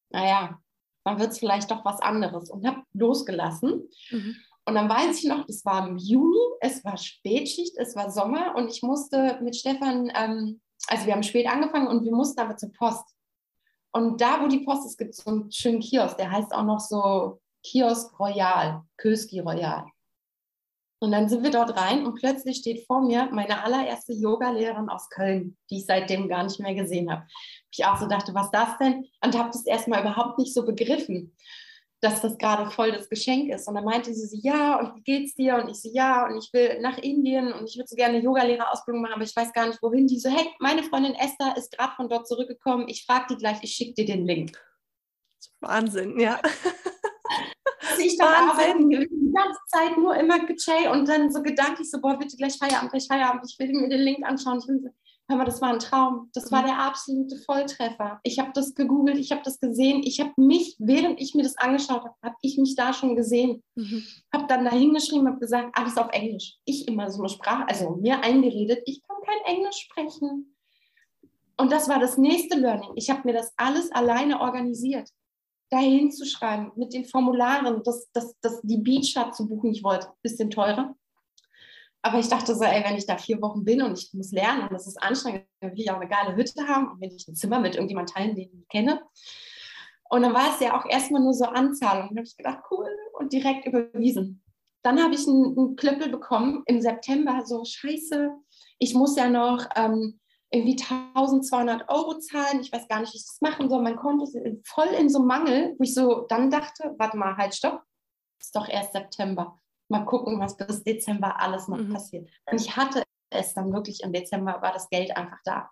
[0.10, 0.60] naja,
[1.04, 3.90] dann wird es vielleicht doch was anderes und habe losgelassen.
[4.12, 4.36] Mhm.
[4.66, 8.56] Und dann weiß ich noch, das war im Juni, es war Spätschicht, es war Sommer
[8.56, 12.58] und ich musste mit Stefan, ähm, also wir haben spät angefangen und wir mussten aber
[12.58, 13.06] zur Post.
[13.91, 16.63] Und da, wo die Post ist, gibt es so einen schönen Kiosk, der heißt auch
[16.63, 19.86] noch so Kiosk Royal, Köski Royal.
[21.00, 25.10] Und dann sind wir dort rein und plötzlich steht vor mir meine allererste Yoga-Lehrerin aus
[25.10, 27.28] Köln, die ich seitdem gar nicht mehr gesehen habe.
[27.72, 29.06] Ich auch so dachte, was das denn?
[29.22, 31.36] Und habe das erstmal überhaupt nicht so begriffen,
[32.04, 33.68] dass das gerade voll das Geschenk ist.
[33.68, 35.56] Und dann meinte sie ja, und wie geht's dir?
[35.56, 38.24] Und ich so, ja, und ich will nach Indien und ich würde so gerne eine
[38.24, 40.08] Yoga-Lehrerausbildung machen, aber ich weiß gar nicht, wohin.
[40.08, 42.89] Die so, hey, meine Freundin Esther ist gerade von dort zurückgekommen.
[42.89, 44.62] Ich frage die gleich, ich schicke dir den Link.
[45.62, 46.42] Wahnsinn, ja.
[48.00, 52.18] ich dann arbeiten die ganze Zeit nur immer gechillt und dann so gedanklich so, boah,
[52.18, 54.60] bitte gleich Feierabend, gleich Feierabend, ich will mir den Link anschauen.
[54.60, 54.94] Ich will,
[55.34, 56.30] hör mal, das war ein Traum.
[56.34, 56.67] Das war mhm.
[56.67, 58.19] der absolute Volltreffer.
[58.24, 60.02] Ich habe das gegoogelt, ich habe das gesehen.
[60.04, 63.63] Ich habe mich, während ich mir das angeschaut habe, habe ich mich da schon gesehen.
[63.76, 64.04] Mhm.
[64.34, 66.58] Habe dann da hingeschrieben, habe gesagt, alles auf Englisch.
[66.65, 70.56] Ich immer so eine Sprache, also mir eingeredet, ich kann kein Englisch sprechen.
[71.58, 72.91] Und das war das nächste Learning.
[72.96, 75.10] Ich habe mir das alles alleine organisiert
[75.74, 80.22] da hinzuschreiben mit den Formularen, dass, dass, dass die Beach zu buchen, ich wollte, ein
[80.22, 80.96] bisschen teurer.
[82.04, 84.63] Aber ich dachte so, ey, wenn ich da vier Wochen bin und ich muss lernen
[84.63, 87.28] und das ist anstrengend, dann will ich auch eine geile Hütte haben und wenn ich
[87.28, 89.02] ein Zimmer mit irgendjemandem teilen, den ich kenne.
[90.10, 92.10] Und dann war es ja auch erstmal nur so Anzahlung.
[92.10, 94.44] Und habe ich gedacht, cool, und direkt überwiesen.
[94.84, 98.32] Dann habe ich einen, einen Klöppel bekommen im September, so scheiße,
[98.80, 100.20] ich muss ja noch ähm,
[100.52, 102.60] irgendwie 1200 Euro zahlen.
[102.60, 103.82] Ich weiß gar nicht, wie ich das machen soll.
[103.82, 104.38] Mein Konto ist
[104.68, 107.82] voll in so Mangel, wo ich so dann dachte, warte mal, halt, stopp.
[108.39, 109.60] Ist doch erst September.
[109.89, 111.93] Mal gucken, was bis Dezember alles noch mhm.
[111.93, 112.30] passiert.
[112.46, 115.69] Und ich hatte es dann wirklich im Dezember, war das Geld einfach da.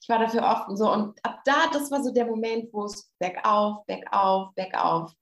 [0.00, 3.10] Ich war dafür offen so und ab da, das war so der Moment, wo es
[3.18, 5.12] bergauf, bergauf, bergauf.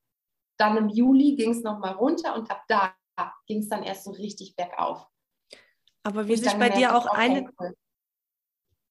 [0.58, 2.94] Dann im Juli ging es nochmal runter und ab da
[3.46, 5.06] ging es dann erst so richtig bergauf.
[6.02, 7.50] Aber wie sich bei dir auch eine,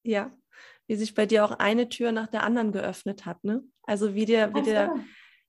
[0.04, 0.32] ja,
[0.88, 3.64] wie sich bei dir auch eine Tür nach der anderen geöffnet hat, ne?
[3.84, 4.96] Also wie dir, wie dir,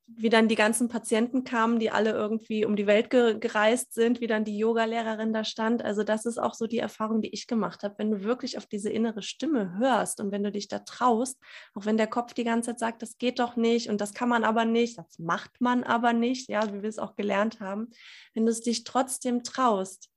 [0.07, 4.21] wie dann die ganzen Patienten kamen, die alle irgendwie um die Welt ge gereist sind,
[4.21, 5.83] wie dann die Yoga-Lehrerin da stand.
[5.83, 7.95] Also das ist auch so die Erfahrung, die ich gemacht habe.
[7.97, 11.41] Wenn du wirklich auf diese innere Stimme hörst und wenn du dich da traust,
[11.75, 14.29] auch wenn der Kopf die ganze Zeit sagt, das geht doch nicht und das kann
[14.29, 17.89] man aber nicht, das macht man aber nicht, ja, wie wir es auch gelernt haben,
[18.35, 20.11] wenn du es dich trotzdem traust,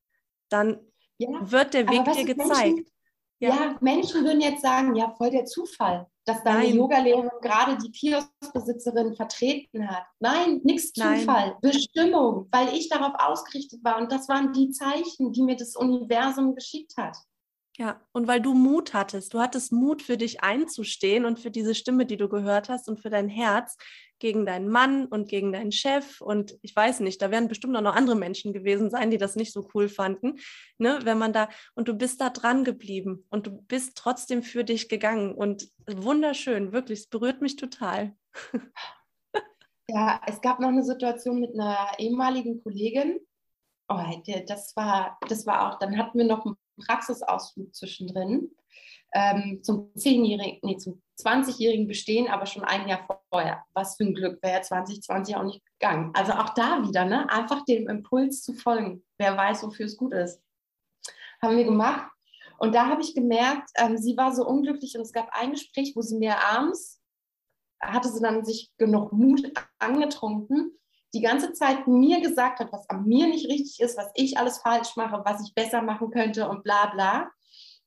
[0.50, 0.80] dann
[1.18, 2.76] ja, wird der Weg dir gezeigt.
[2.76, 2.86] Menschen,
[3.40, 3.50] ja.
[3.50, 3.78] ja.
[3.82, 9.90] Menschen würden jetzt sagen, ja, voll der Zufall, dass deine Yogalehrerin gerade die Kioskbesitzerin vertreten
[9.90, 10.04] hat.
[10.20, 13.98] Nein, nichts Zufall, Bestimmung, weil ich darauf ausgerichtet war.
[13.98, 17.18] Und das waren die Zeichen, die mir das Universum geschickt hat.
[17.78, 21.76] Ja, und weil du Mut hattest, du hattest Mut für dich einzustehen und für diese
[21.76, 23.78] Stimme, die du gehört hast und für dein Herz
[24.20, 26.22] gegen deinen Mann und gegen deinen Chef.
[26.22, 29.36] Und ich weiß nicht, da werden bestimmt auch noch andere Menschen gewesen sein, die das
[29.36, 30.40] nicht so cool fanden,
[30.78, 34.64] ne, wenn man da und du bist da dran geblieben und du bist trotzdem für
[34.64, 35.34] dich gegangen.
[35.34, 38.16] Und wunderschön, wirklich, es berührt mich total.
[39.90, 43.22] Ja, es gab noch eine Situation mit einer ehemaligen Kollegin,
[43.88, 44.04] oh,
[44.46, 48.52] das war, das war auch, dann hatten wir noch einen Praxisausflug zwischendrin
[49.14, 53.64] ähm, zum 10-jährigen, nee, zum 20-jährigen Bestehen, aber schon ein Jahr vorher.
[53.74, 56.12] Was für ein Glück, wäre 2020 auch nicht gegangen.
[56.14, 57.30] Also auch da wieder, ne?
[57.30, 59.04] einfach dem Impuls zu folgen.
[59.18, 60.42] Wer weiß, wofür es gut ist.
[61.42, 62.12] Haben wir gemacht.
[62.60, 65.94] Und da habe ich gemerkt, ähm, sie war so unglücklich und es gab ein Gespräch,
[65.96, 67.00] wo sie mir abends,
[67.80, 70.78] hatte sie dann sich genug Mut angetrunken
[71.14, 74.60] die ganze Zeit mir gesagt hat, was an mir nicht richtig ist, was ich alles
[74.60, 77.32] falsch mache, was ich besser machen könnte und bla bla.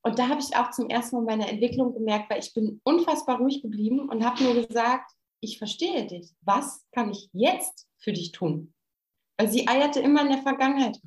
[0.02, 3.38] Und da habe ich auch zum ersten Mal meine Entwicklung gemerkt, weil ich bin unfassbar
[3.38, 6.30] ruhig geblieben und habe nur gesagt, ich verstehe dich.
[6.40, 8.72] Was kann ich jetzt für dich tun?
[9.38, 10.98] Weil sie eierte immer in der Vergangenheit.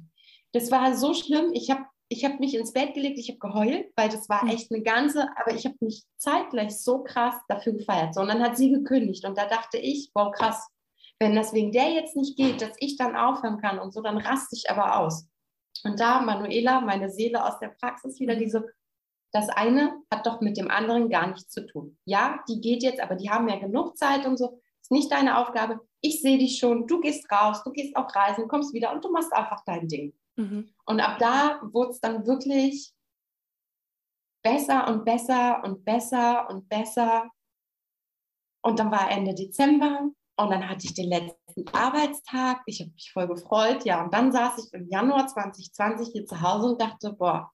[0.51, 1.51] Das war so schlimm.
[1.53, 4.49] Ich habe ich hab mich ins Bett gelegt, ich habe geheult, weil das war hm.
[4.49, 8.13] echt eine ganze, aber ich habe mich zeitgleich so krass dafür gefeiert.
[8.13, 10.67] So, und dann hat sie gekündigt und da dachte ich, wow, krass,
[11.19, 14.17] wenn das wegen der jetzt nicht geht, dass ich dann aufhören kann und so, dann
[14.17, 15.27] raste ich aber aus.
[15.83, 18.69] Und da, Manuela, meine Seele aus der Praxis, wieder diese,
[19.33, 21.97] das eine hat doch mit dem anderen gar nichts zu tun.
[22.05, 24.61] Ja, die geht jetzt, aber die haben ja genug Zeit und so.
[24.81, 25.79] Ist nicht deine Aufgabe.
[26.01, 26.85] Ich sehe dich schon.
[26.87, 30.13] Du gehst raus, du gehst auch reisen, kommst wieder und du machst einfach dein Ding.
[30.35, 30.73] Mhm.
[30.85, 32.93] Und ab da wurde es dann wirklich
[34.43, 37.29] besser und besser und besser und besser.
[38.61, 42.61] Und dann war Ende Dezember und dann hatte ich den letzten Arbeitstag.
[42.67, 43.83] Ich habe mich voll gefreut.
[43.83, 47.51] Ja, und dann saß ich im Januar 2020 hier zu Hause und dachte, boah,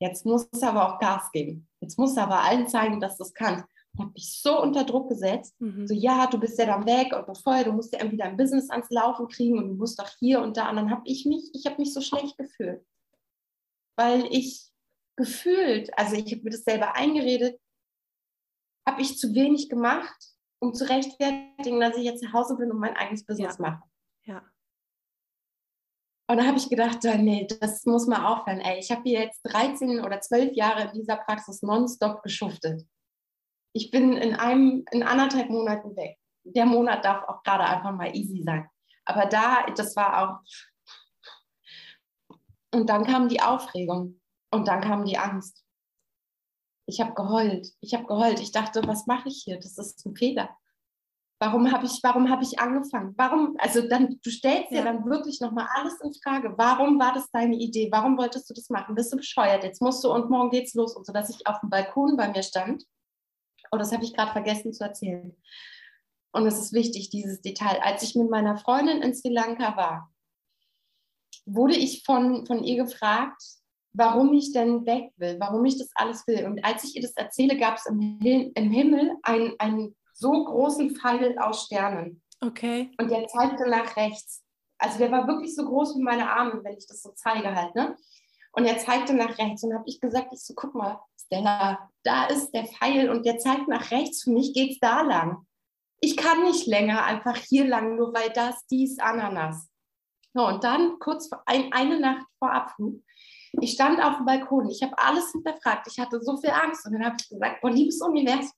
[0.00, 1.68] jetzt muss es aber auch Gas geben.
[1.80, 3.64] Jetzt muss aber allen zeigen, dass du es kannst.
[3.92, 5.54] Ich habe mich so unter Druck gesetzt.
[5.60, 5.86] Mhm.
[5.86, 8.70] So, ja, du bist ja dann weg und bevor du musst ja irgendwie dein Business
[8.70, 10.70] ans Laufen kriegen und du musst doch hier und da.
[10.70, 12.84] Und dann habe ich mich, ich habe mich so schlecht gefühlt.
[13.96, 14.70] Weil ich
[15.16, 17.60] gefühlt, also ich habe mir das selber eingeredet,
[18.88, 20.16] habe ich zu wenig gemacht,
[20.60, 23.62] um zu rechtfertigen, dass ich jetzt zu Hause bin und mein eigenes Business ja.
[23.62, 23.82] mache.
[26.30, 28.60] Und dann habe ich gedacht, nee, das muss mal aufhören.
[28.60, 32.86] Ey, ich habe hier jetzt 13 oder 12 Jahre in dieser Praxis nonstop geschuftet.
[33.72, 36.16] Ich bin in einem, in anderthalb Monaten weg.
[36.44, 38.70] Der Monat darf auch gerade einfach mal easy sein.
[39.06, 40.38] Aber da, das war auch.
[42.72, 44.20] Und dann kam die Aufregung
[44.52, 45.64] und dann kam die Angst.
[46.86, 47.72] Ich habe geheult.
[47.80, 48.38] Ich habe geheult.
[48.38, 49.56] Ich dachte, was mache ich hier?
[49.56, 50.56] Das ist ein Fehler.
[51.42, 53.14] Warum habe ich, warum habe ich angefangen?
[53.16, 54.82] Warum, also dann, du stellst ja.
[54.82, 56.52] dir dann wirklich nochmal alles in Frage.
[56.58, 57.88] Warum war das deine Idee?
[57.90, 58.94] Warum wolltest du das machen?
[58.94, 59.64] Bist du bescheuert?
[59.64, 62.28] Jetzt musst du und morgen geht's los und so, dass ich auf dem Balkon bei
[62.28, 62.84] mir stand.
[63.72, 65.34] Oh, das habe ich gerade vergessen zu erzählen.
[66.32, 67.80] Und es ist wichtig, dieses Detail.
[67.82, 70.12] Als ich mit meiner Freundin in Sri Lanka war,
[71.46, 73.42] wurde ich von, von ihr gefragt,
[73.94, 76.44] warum ich denn weg will, warum ich das alles will.
[76.44, 80.94] Und als ich ihr das erzähle, gab es im, im Himmel ein, ein so großen
[80.94, 82.22] Pfeil aus Sternen.
[82.40, 82.92] Okay.
[82.98, 84.44] Und der zeigte nach rechts.
[84.78, 87.74] Also der war wirklich so groß wie meine Arme, wenn ich das so zeige halt,
[87.74, 87.96] ne?
[88.52, 92.24] Und er zeigte nach rechts und habe ich gesagt, ich so, guck mal, Stella, da
[92.26, 95.46] ist der Pfeil und der zeigt nach rechts, für mich geht's da lang.
[96.00, 99.68] Ich kann nicht länger einfach hier lang, nur weil das, dies, Ananas.
[100.32, 103.02] So, und dann kurz vor, ein, eine Nacht vor Abflug,
[103.60, 106.92] ich stand auf dem Balkon, ich habe alles hinterfragt, ich hatte so viel Angst und
[106.92, 108.50] dann habe ich gesagt, boah, liebes Universum,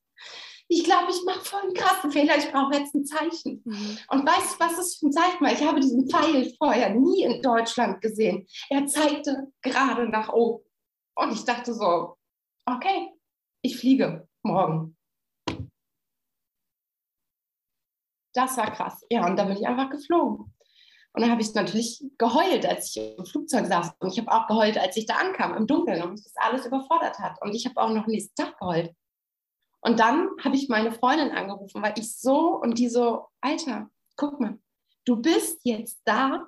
[0.73, 3.61] ich glaube, ich mache voll einen krassen Fehler, ich brauche jetzt ein Zeichen.
[3.65, 3.99] Mhm.
[4.09, 5.53] Und weißt du, was das für ein Zeichen war?
[5.53, 8.47] Ich habe diesen Pfeil vorher nie in Deutschland gesehen.
[8.71, 10.65] Er zeigte gerade nach oben.
[11.15, 12.17] Und ich dachte so,
[12.65, 13.13] okay,
[13.63, 14.97] ich fliege morgen.
[18.35, 19.05] Das war krass.
[19.11, 20.55] Ja, und da bin ich einfach geflogen.
[21.15, 23.93] Und dann habe ich natürlich geheult, als ich im Flugzeug saß.
[23.99, 26.65] Und ich habe auch geheult, als ich da ankam, im Dunkeln und mich das alles
[26.65, 27.37] überfordert hat.
[27.43, 28.95] Und ich habe auch noch nächsten Tag geheult.
[29.85, 34.41] Und dann habe ich meine Freundin angerufen, weil ich so und die so, Alter, guck
[34.41, 34.59] mal,
[35.05, 36.47] du bist jetzt da,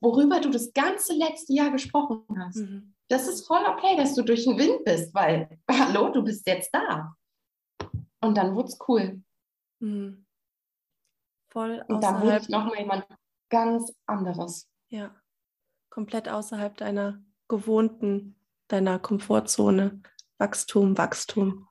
[0.00, 2.56] worüber du das ganze letzte Jahr gesprochen hast.
[2.56, 2.94] Mhm.
[3.08, 6.70] Das ist voll okay, dass du durch den Wind bist, weil, hallo, du bist jetzt
[6.72, 7.14] da.
[8.22, 9.22] Und dann wurde es cool.
[9.80, 10.24] Mhm.
[11.50, 13.06] Voll Und dann wurde ich nochmal jemand
[13.50, 14.70] ganz anderes.
[14.88, 15.14] Ja,
[15.90, 18.36] komplett außerhalb deiner gewohnten,
[18.68, 20.00] deiner Komfortzone.
[20.38, 21.68] Wachstum, Wachstum.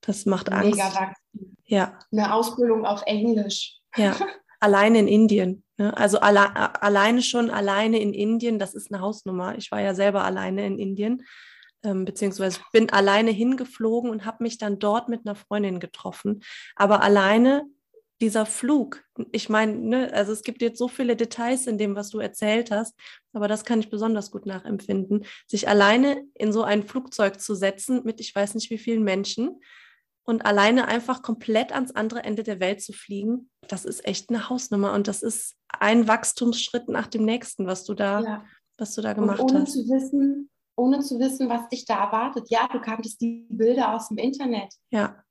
[0.00, 0.70] Das macht Angst.
[0.70, 1.56] Mega Wachstum.
[1.64, 1.98] Ja.
[2.10, 3.78] Eine Ausbildung auf Englisch.
[3.96, 4.16] Ja,
[4.60, 5.64] alleine in Indien.
[5.76, 5.96] Ne?
[5.96, 9.56] Also alle, alleine schon, alleine in Indien, das ist eine Hausnummer.
[9.56, 11.22] Ich war ja selber alleine in Indien,
[11.82, 16.42] ähm, beziehungsweise bin alleine hingeflogen und habe mich dann dort mit einer Freundin getroffen.
[16.76, 17.64] Aber alleine
[18.20, 22.10] dieser Flug, ich meine, ne, also es gibt jetzt so viele Details in dem, was
[22.10, 22.94] du erzählt hast,
[23.32, 28.02] aber das kann ich besonders gut nachempfinden, sich alleine in so ein Flugzeug zu setzen
[28.04, 29.60] mit ich weiß nicht wie vielen Menschen
[30.24, 34.48] und alleine einfach komplett ans andere Ende der Welt zu fliegen, das ist echt eine
[34.48, 38.44] Hausnummer und das ist ein Wachstumsschritt nach dem nächsten, was du da, ja.
[38.78, 39.72] was du da gemacht und ohne hast.
[39.72, 42.50] Zu wissen, ohne zu wissen, was dich da erwartet.
[42.50, 44.72] Ja, du kanntest die Bilder aus dem Internet.
[44.90, 45.22] Ja.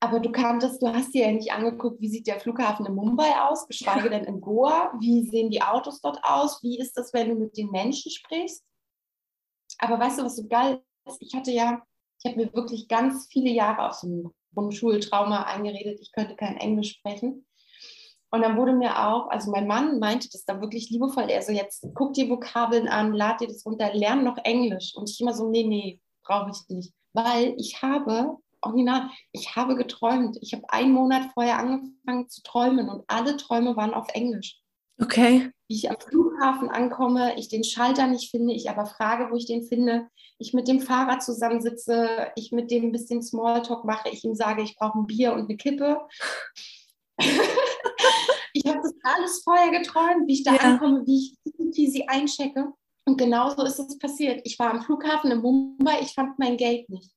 [0.00, 3.40] Aber du kanntest, du hast dir ja nicht angeguckt, wie sieht der Flughafen in Mumbai
[3.42, 7.28] aus, geschweige denn in Goa, wie sehen die Autos dort aus, wie ist das, wenn
[7.28, 8.64] du mit den Menschen sprichst.
[9.78, 11.22] Aber weißt du, was so geil ist?
[11.22, 11.82] Ich hatte ja
[12.22, 16.56] ich habe mir wirklich ganz viele Jahre auf so einem Grundschultrauma eingeredet, ich könnte kein
[16.56, 17.46] Englisch sprechen.
[18.30, 21.52] Und dann wurde mir auch, also mein Mann meinte das dann wirklich liebevoll, er so,
[21.52, 24.94] jetzt guck dir Vokabeln an, lad dir das runter, lern noch Englisch.
[24.96, 26.94] Und ich immer so, nee, nee, brauche ich nicht.
[27.12, 30.38] Weil ich habe, original, ich habe geträumt.
[30.40, 34.61] Ich habe einen Monat vorher angefangen zu träumen und alle Träume waren auf Englisch.
[35.02, 35.50] Okay.
[35.68, 39.46] Wie ich am Flughafen ankomme, ich den Schalter nicht finde, ich aber frage, wo ich
[39.46, 44.24] den finde, ich mit dem Fahrer zusammensitze, ich mit dem ein bisschen Smalltalk mache, ich
[44.24, 46.00] ihm sage, ich brauche ein Bier und eine Kippe.
[47.18, 50.60] ich habe das alles vorher geträumt, wie ich da ja.
[50.60, 52.72] ankomme, wie ich wie sie einchecke.
[53.04, 54.42] Und genauso ist es passiert.
[54.44, 57.10] Ich war am Flughafen in Mumbai, ich fand mein Gate nicht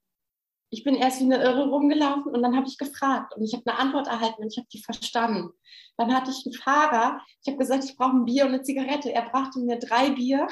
[0.76, 3.64] ich bin erst wie eine Irre rumgelaufen und dann habe ich gefragt und ich habe
[3.66, 5.52] eine Antwort erhalten und ich habe die verstanden.
[5.96, 9.14] Dann hatte ich einen Fahrer, ich habe gesagt, ich brauche ein Bier und eine Zigarette.
[9.14, 10.50] Er brachte mir drei Bier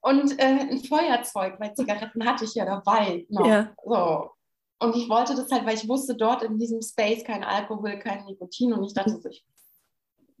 [0.00, 3.26] und äh, ein Feuerzeug, weil Zigaretten hatte ich ja dabei.
[3.28, 3.46] Noch.
[3.46, 3.74] Ja.
[3.84, 4.30] So.
[4.78, 8.24] Und ich wollte das halt, weil ich wusste, dort in diesem Space kein Alkohol, kein
[8.24, 9.44] Nikotin und ich dachte ich,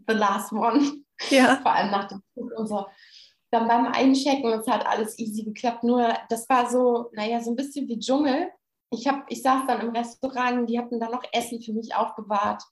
[0.08, 1.04] the last one.
[1.28, 1.56] Ja.
[1.60, 2.86] Vor allem nach dem Flug und so
[3.50, 5.84] dann beim Einchecken, es hat alles easy geklappt.
[5.84, 8.50] Nur das war so, naja, so ein bisschen wie Dschungel.
[8.90, 12.62] ich, hab, ich saß dann im Restaurant, die hatten dann noch Essen für mich aufbewahrt.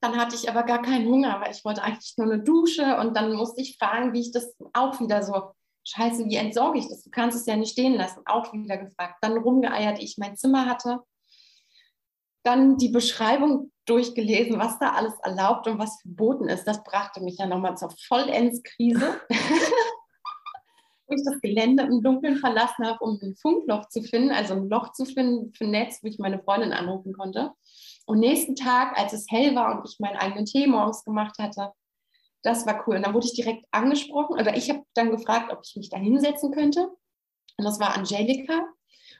[0.00, 3.16] Dann hatte ich aber gar keinen Hunger, weil ich wollte eigentlich nur eine Dusche und
[3.16, 5.52] dann musste ich fragen, wie ich das auch wieder so,
[5.84, 7.02] scheiße, wie entsorge ich das?
[7.02, 9.18] Du kannst es ja nicht stehen lassen, auch wieder gefragt.
[9.20, 11.00] Dann rumgeeiert, ich mein Zimmer hatte.
[12.44, 16.64] Dann die Beschreibung durchgelesen, was da alles erlaubt und was verboten ist.
[16.64, 19.20] Das brachte mich ja nochmal zur Vollendskrise.
[21.14, 24.92] ich das Gelände im Dunkeln verlassen habe, um ein Funkloch zu finden, also ein Loch
[24.92, 27.52] zu finden für ein Netz, wo ich meine Freundin anrufen konnte.
[28.06, 31.72] Und nächsten Tag, als es hell war und ich meinen eigenen Tee morgens gemacht hatte,
[32.42, 32.96] das war cool.
[32.96, 35.96] Und dann wurde ich direkt angesprochen, oder ich habe dann gefragt, ob ich mich da
[35.96, 36.88] hinsetzen könnte.
[37.56, 38.66] Und das war Angelika.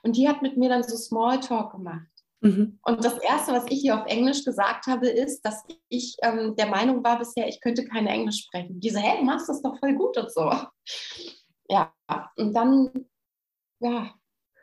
[0.02, 2.08] Und die hat mit mir dann so Smalltalk gemacht.
[2.40, 2.80] Mhm.
[2.82, 6.66] Und das Erste, was ich hier auf Englisch gesagt habe, ist, dass ich ähm, der
[6.66, 8.80] Meinung war bisher, ich könnte kein Englisch sprechen.
[8.80, 10.50] Diese, hey, du machst das doch voll gut und so
[11.72, 11.94] ja,
[12.36, 13.06] und dann,
[13.80, 14.14] ja.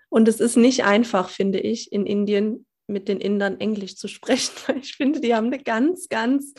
[0.10, 4.54] Und es ist nicht einfach, finde ich, in Indien mit den Indern Englisch zu sprechen.
[4.82, 6.54] Ich finde, die haben eine ganz, ganz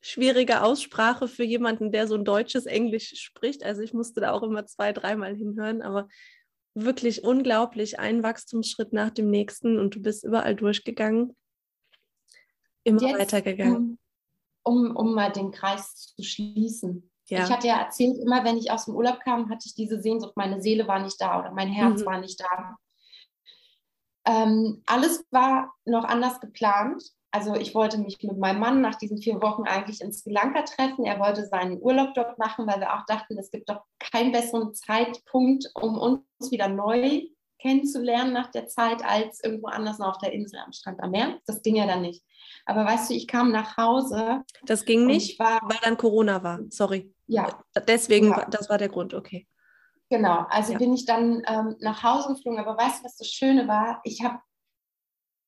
[0.00, 3.62] schwierige Aussprache für jemanden, der so ein deutsches Englisch spricht.
[3.62, 6.08] Also ich musste da auch immer zwei, dreimal hinhören, aber
[6.74, 11.36] wirklich unglaublich, ein Wachstumsschritt nach dem nächsten und du bist überall durchgegangen,
[12.84, 13.98] immer Jetzt, weitergegangen.
[14.64, 17.11] Um, um, um mal den Kreis zu schließen.
[17.32, 17.44] Ja.
[17.44, 20.36] Ich hatte ja erzählt, immer wenn ich aus dem Urlaub kam, hatte ich diese Sehnsucht,
[20.36, 22.04] meine Seele war nicht da oder mein Herz mhm.
[22.04, 22.76] war nicht da.
[24.26, 27.02] Ähm, alles war noch anders geplant.
[27.30, 30.60] Also ich wollte mich mit meinem Mann nach diesen vier Wochen eigentlich in Sri Lanka
[30.60, 31.06] treffen.
[31.06, 34.74] Er wollte seinen Urlaub dort machen, weil wir auch dachten, es gibt doch keinen besseren
[34.74, 37.22] Zeitpunkt, um uns wieder neu
[37.62, 41.38] kennenzulernen nach der Zeit, als irgendwo anders noch auf der Insel am Strand am Meer.
[41.46, 42.24] Das ging ja dann nicht.
[42.66, 44.42] Aber weißt du, ich kam nach Hause.
[44.66, 46.60] Das ging nicht, war, weil dann Corona war.
[46.70, 47.14] Sorry.
[47.26, 47.62] Ja.
[47.86, 48.46] Deswegen, ja.
[48.50, 49.46] das war der Grund, okay.
[50.10, 50.78] Genau, also ja.
[50.78, 52.60] bin ich dann ähm, nach Hause geflogen.
[52.60, 54.00] Aber weißt du, was das Schöne war?
[54.04, 54.40] Ich habe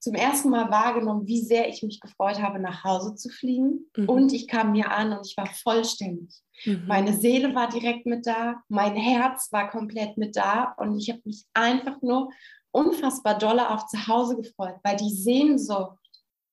[0.04, 3.90] zum ersten Mal wahrgenommen, wie sehr ich mich gefreut habe, nach Hause zu fliegen.
[3.96, 4.06] Mhm.
[4.06, 6.42] Und ich kam mir an und ich war vollständig.
[6.66, 6.84] Mhm.
[6.86, 11.22] Meine Seele war direkt mit da, mein Herz war komplett mit da und ich habe
[11.24, 12.30] mich einfach nur
[12.70, 15.98] unfassbar dolle auf zu Hause gefreut, weil die Sehnsucht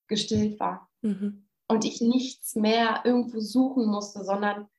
[0.08, 0.89] gestillt war.
[1.02, 1.45] Mhm.
[1.68, 4.70] Und ich nichts mehr irgendwo suchen musste, sondern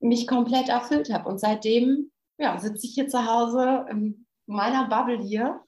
[0.00, 1.30] mich komplett erfüllt habe.
[1.30, 5.62] Und seitdem ja, sitze ich hier zu Hause in meiner Bubble hier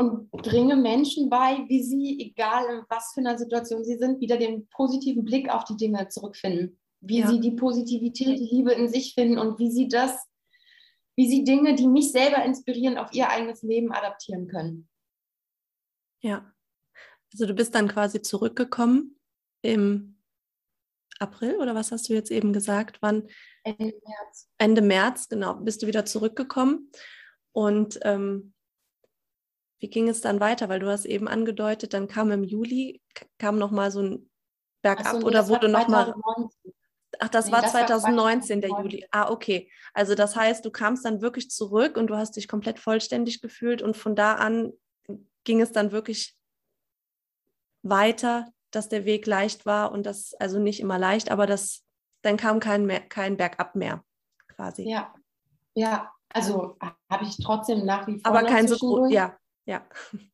[0.00, 4.38] und bringe Menschen bei, wie sie, egal in was für einer Situation sie sind, wieder
[4.38, 6.80] den positiven Blick auf die Dinge zurückfinden.
[7.02, 7.28] Wie ja.
[7.28, 10.26] sie die Positivität, die Liebe in sich finden und wie sie das,
[11.16, 14.88] wie sie Dinge, die mich selber inspirieren, auf ihr eigenes Leben adaptieren können.
[16.22, 16.50] Ja.
[17.34, 19.18] Also du bist dann quasi zurückgekommen
[19.60, 20.16] im
[21.18, 23.02] April oder was hast du jetzt eben gesagt?
[23.02, 23.28] Wann?
[23.64, 24.48] Ende März.
[24.56, 26.90] Ende März, genau, bist du wieder zurückgekommen.
[27.52, 28.54] Und ähm,
[29.80, 30.68] wie ging es dann weiter?
[30.68, 33.00] Weil du hast eben angedeutet, dann kam im Juli,
[33.38, 34.30] kam nochmal so ein
[34.82, 36.14] Bergab so, nee, oder wurde nochmal.
[37.18, 39.06] Ach, das nee, war das 2019, war der Juli.
[39.10, 39.70] Ah, okay.
[39.92, 43.82] Also das heißt, du kamst dann wirklich zurück und du hast dich komplett vollständig gefühlt
[43.82, 44.72] und von da an
[45.44, 46.36] ging es dann wirklich
[47.82, 51.84] weiter, dass der Weg leicht war und das, also nicht immer leicht, aber das,
[52.22, 54.04] dann kam kein, mehr, kein Bergab mehr
[54.48, 54.88] quasi.
[54.88, 55.14] Ja,
[55.74, 56.76] ja, also
[57.10, 58.30] habe ich trotzdem nach wie vor.
[58.30, 59.84] Aber kein so groß, ja, ja.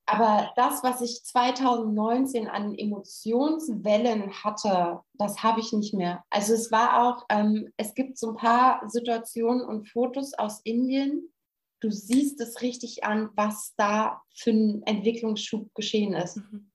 [0.07, 6.25] Aber das, was ich 2019 an Emotionswellen hatte, das habe ich nicht mehr.
[6.31, 11.33] Also es war auch, ähm, es gibt so ein paar Situationen und Fotos aus Indien,
[11.81, 16.37] du siehst es richtig an, was da für ein Entwicklungsschub geschehen ist.
[16.37, 16.71] Mhm.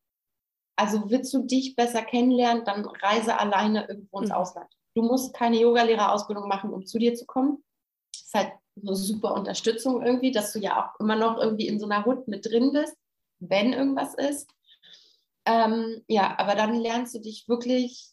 [0.77, 4.35] Also willst du dich besser kennenlernen, dann reise alleine irgendwo ins mhm.
[4.35, 4.69] Ausland.
[4.95, 7.63] Du musst keine Yogalehrerausbildung machen, um zu dir zu kommen.
[8.13, 11.79] Das ist halt eine super Unterstützung irgendwie, dass du ja auch immer noch irgendwie in
[11.79, 12.95] so einer Hut mit drin bist,
[13.39, 14.49] wenn irgendwas ist.
[15.45, 18.09] Ähm, ja, aber dann lernst du dich wirklich,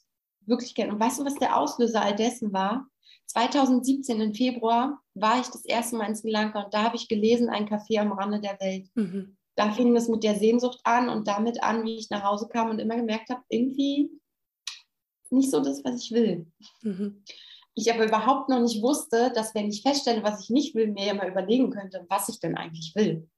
[0.46, 0.92] wirklich kennen.
[0.92, 2.88] Und weißt du, was der Auslöser all dessen war?
[3.26, 7.08] 2017 im Februar war ich das erste Mal in Sri Lanka und da habe ich
[7.08, 8.88] gelesen, ein Café am Rande der Welt.
[8.94, 9.36] Mhm.
[9.54, 12.70] Da fing es mit der Sehnsucht an und damit an, wie ich nach Hause kam
[12.70, 14.10] und immer gemerkt habe, irgendwie
[15.30, 16.46] nicht so das, was ich will.
[16.82, 17.22] Mhm.
[17.78, 21.06] Ich aber überhaupt noch nicht wusste, dass wenn ich feststelle, was ich nicht will, mir
[21.06, 23.28] ja mal überlegen könnte, was ich denn eigentlich will.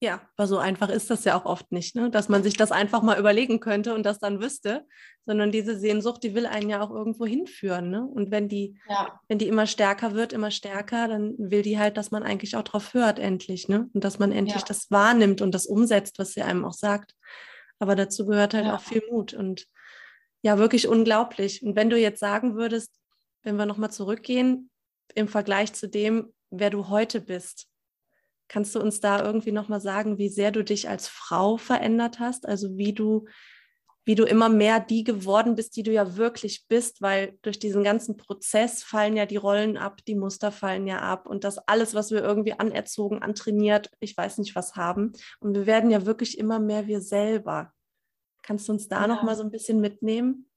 [0.00, 2.10] Ja, aber so einfach ist das ja auch oft nicht, ne?
[2.10, 4.84] dass man sich das einfach mal überlegen könnte und das dann wüsste,
[5.26, 7.90] sondern diese Sehnsucht, die will einen ja auch irgendwo hinführen.
[7.90, 8.04] Ne?
[8.04, 9.20] Und wenn die, ja.
[9.28, 12.62] wenn die immer stärker wird, immer stärker, dann will die halt, dass man eigentlich auch
[12.62, 13.90] drauf hört, endlich, ne?
[13.92, 14.66] Und dass man endlich ja.
[14.66, 17.14] das wahrnimmt und das umsetzt, was sie einem auch sagt.
[17.78, 18.76] Aber dazu gehört halt ja.
[18.76, 19.66] auch viel Mut und
[20.42, 21.64] ja, wirklich unglaublich.
[21.64, 22.92] Und wenn du jetzt sagen würdest,
[23.48, 24.70] wenn wir nochmal zurückgehen,
[25.14, 27.68] im Vergleich zu dem, wer du heute bist,
[28.48, 32.48] Kannst du uns da irgendwie nochmal sagen, wie sehr du dich als Frau verändert hast?
[32.48, 33.26] Also wie du
[34.04, 37.84] wie du immer mehr die geworden bist, die du ja wirklich bist, weil durch diesen
[37.84, 41.94] ganzen Prozess fallen ja die Rollen ab, die Muster fallen ja ab und das alles,
[41.94, 45.12] was wir irgendwie anerzogen, antrainiert, ich weiß nicht was haben.
[45.40, 47.74] Und wir werden ja wirklich immer mehr wir selber.
[48.40, 49.08] Kannst du uns da ja.
[49.08, 50.48] noch mal so ein bisschen mitnehmen?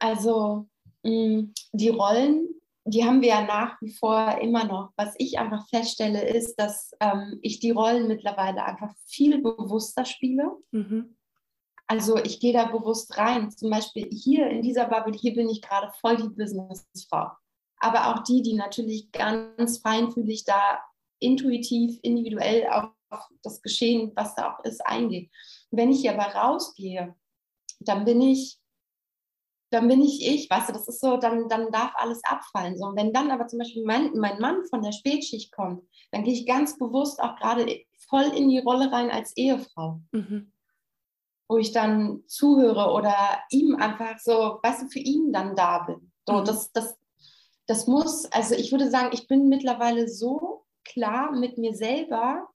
[0.00, 0.68] Also
[1.04, 2.48] die Rollen,
[2.84, 4.92] die haben wir ja nach wie vor immer noch.
[4.96, 10.50] Was ich einfach feststelle, ist, dass ähm, ich die Rollen mittlerweile einfach viel bewusster spiele.
[10.70, 11.16] Mhm
[11.92, 13.50] also ich gehe da bewusst rein.
[13.50, 17.32] Zum Beispiel hier in dieser Bubble, hier bin ich gerade voll die Businessfrau.
[17.80, 20.80] Aber auch die, die natürlich ganz feinfühlig da
[21.18, 25.30] intuitiv, individuell auf das Geschehen, was da auch ist, eingeht.
[25.70, 27.14] Wenn ich hier aber rausgehe,
[27.80, 28.58] dann bin ich,
[29.72, 32.76] dann bin ich ich, weißt du, das ist so, dann, dann darf alles abfallen.
[32.76, 32.86] So.
[32.86, 36.34] Und wenn dann aber zum Beispiel mein, mein Mann von der Spätschicht kommt, dann gehe
[36.34, 37.66] ich ganz bewusst auch gerade
[38.08, 40.00] voll in die Rolle rein als Ehefrau.
[40.12, 40.52] Mhm
[41.52, 43.14] wo ich dann zuhöre oder
[43.50, 46.10] ihm einfach so, weißt du, für ihn dann da bin.
[46.26, 46.44] So, mhm.
[46.46, 46.96] das, das,
[47.66, 52.48] das muss, also ich würde sagen, ich bin mittlerweile so klar mit mir selber,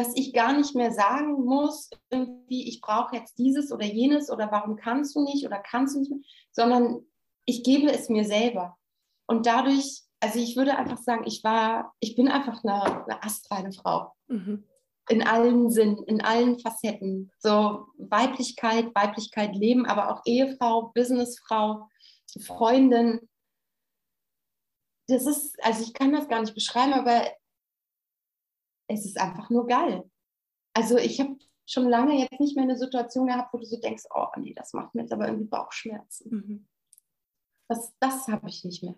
[0.00, 4.50] dass ich gar nicht mehr sagen muss, irgendwie, ich brauche jetzt dieses oder jenes oder
[4.50, 6.20] warum kannst du nicht oder kannst du nicht, mehr,
[6.52, 7.04] sondern
[7.44, 8.78] ich gebe es mir selber.
[9.26, 13.72] Und dadurch, also ich würde einfach sagen, ich war, ich bin einfach eine, eine astreine
[13.72, 14.12] Frau.
[14.28, 14.64] Mhm
[15.08, 17.32] in allen Sinnen, in allen Facetten.
[17.38, 21.88] So Weiblichkeit, Weiblichkeit leben, aber auch Ehefrau, Businessfrau,
[22.46, 23.18] Freundin.
[25.08, 27.24] Das ist, also ich kann das gar nicht beschreiben, aber
[28.90, 30.10] es ist einfach nur geil.
[30.74, 31.36] Also ich habe
[31.66, 34.72] schon lange jetzt nicht mehr eine Situation gehabt, wo du so denkst, oh nee, das
[34.72, 36.30] macht mir jetzt aber irgendwie Bauchschmerzen.
[36.30, 36.68] Mhm.
[37.68, 38.96] Das, das habe ich nicht mehr.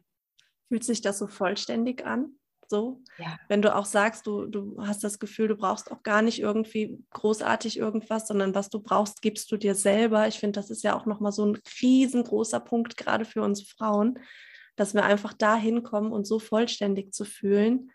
[0.69, 2.39] Fühlt sich das so vollständig an?
[2.69, 3.39] So, ja.
[3.49, 7.05] wenn du auch sagst, du, du hast das Gefühl, du brauchst auch gar nicht irgendwie
[7.11, 10.27] großartig irgendwas, sondern was du brauchst, gibst du dir selber.
[10.27, 14.19] Ich finde, das ist ja auch nochmal so ein riesengroßer Punkt, gerade für uns Frauen,
[14.75, 17.91] dass wir einfach da hinkommen und so vollständig zu fühlen,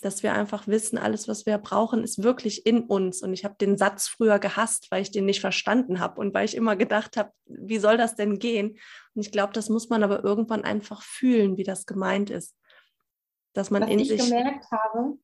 [0.00, 3.22] dass wir einfach wissen, alles, was wir brauchen, ist wirklich in uns.
[3.22, 6.44] Und ich habe den Satz früher gehasst, weil ich den nicht verstanden habe und weil
[6.44, 8.78] ich immer gedacht habe, wie soll das denn gehen?
[9.14, 12.54] Und ich glaube, das muss man aber irgendwann einfach fühlen, wie das gemeint ist
[13.54, 15.16] dass man was in ich sich gemerkt habe,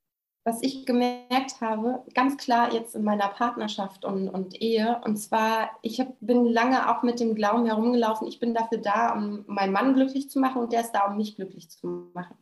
[0.44, 5.70] was ich gemerkt habe, ganz klar jetzt in meiner Partnerschaft und, und Ehe, und zwar,
[5.82, 9.72] ich hab, bin lange auch mit dem Glauben herumgelaufen, ich bin dafür da, um meinen
[9.72, 12.36] Mann glücklich zu machen und der ist da, um mich glücklich zu machen.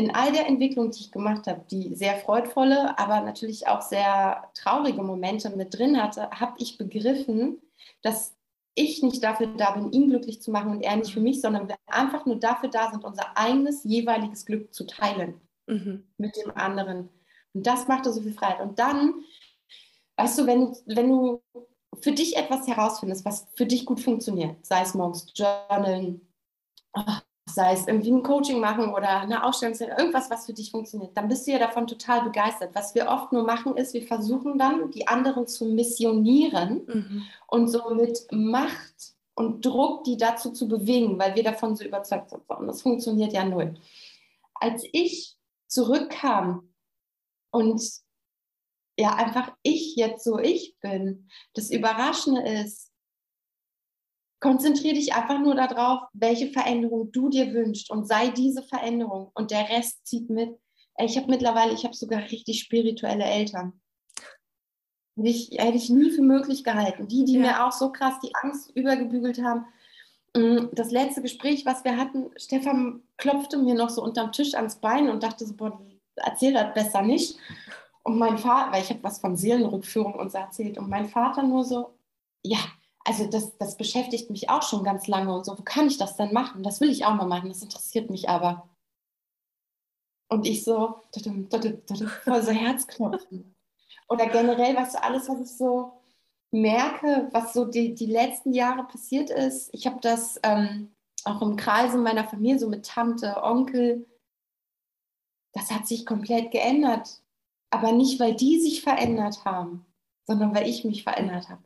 [0.00, 4.50] In all der Entwicklung, die ich gemacht habe, die sehr freudvolle, aber natürlich auch sehr
[4.54, 7.60] traurige Momente mit drin hatte, habe ich begriffen,
[8.00, 8.34] dass
[8.74, 11.68] ich nicht dafür da bin, ihn glücklich zu machen und er nicht für mich, sondern
[11.68, 16.08] wir einfach nur dafür da sind, unser eigenes jeweiliges Glück zu teilen mhm.
[16.16, 17.10] mit dem anderen.
[17.52, 18.62] Und das macht so viel Freiheit.
[18.62, 19.22] Und dann,
[20.16, 21.42] weißt du, wenn, wenn du
[22.00, 26.26] für dich etwas herausfindest, was für dich gut funktioniert, sei es morgens Journalen,
[27.54, 31.28] sei es irgendwie ein Coaching machen oder eine Ausstellung, irgendwas, was für dich funktioniert, dann
[31.28, 32.74] bist du ja davon total begeistert.
[32.74, 37.22] Was wir oft nur machen, ist, wir versuchen dann, die anderen zu missionieren mhm.
[37.46, 42.30] und so mit Macht und Druck, die dazu zu bewegen, weil wir davon so überzeugt
[42.30, 42.42] sind.
[42.48, 43.74] Und das funktioniert ja null.
[44.54, 45.36] Als ich
[45.66, 46.68] zurückkam
[47.50, 47.82] und
[48.98, 52.89] ja, einfach ich jetzt so ich bin, das Überraschende ist,
[54.40, 59.50] Konzentriere dich einfach nur darauf, welche Veränderung du dir wünschst und sei diese Veränderung und
[59.50, 60.58] der Rest zieht mit.
[60.98, 63.80] Ich habe mittlerweile, ich habe sogar richtig spirituelle Eltern.
[65.16, 67.06] Ich, hätte ich nie für möglich gehalten.
[67.06, 67.40] Die, die ja.
[67.40, 69.66] mir auch so krass die Angst übergebügelt haben.
[70.34, 74.76] Mm, das letzte Gespräch, was wir hatten, Stefan klopfte mir noch so unterm Tisch ans
[74.76, 75.80] Bein und dachte so, boah,
[76.16, 77.38] erzähl das besser nicht.
[78.02, 81.64] Und mein Vater, weil ich habe was von Seelenrückführung uns erzählt, und mein Vater nur
[81.64, 81.94] so,
[82.42, 82.58] ja,
[83.04, 86.16] also das, das beschäftigt mich auch schon ganz lange und so, wo kann ich das
[86.16, 86.62] denn machen?
[86.62, 88.68] Das will ich auch mal machen, das interessiert mich aber.
[90.28, 91.00] Und ich so,
[92.24, 93.56] voll so Herzklopfen.
[94.08, 95.92] Oder generell, was alles, was ich so
[96.52, 99.70] merke, was so die, die letzten Jahre passiert ist.
[99.72, 100.94] Ich habe das ähm,
[101.24, 104.06] auch im Kreise meiner Familie, so mit Tante, Onkel,
[105.52, 107.22] das hat sich komplett geändert.
[107.70, 109.86] Aber nicht, weil die sich verändert haben,
[110.26, 111.62] sondern weil ich mich verändert habe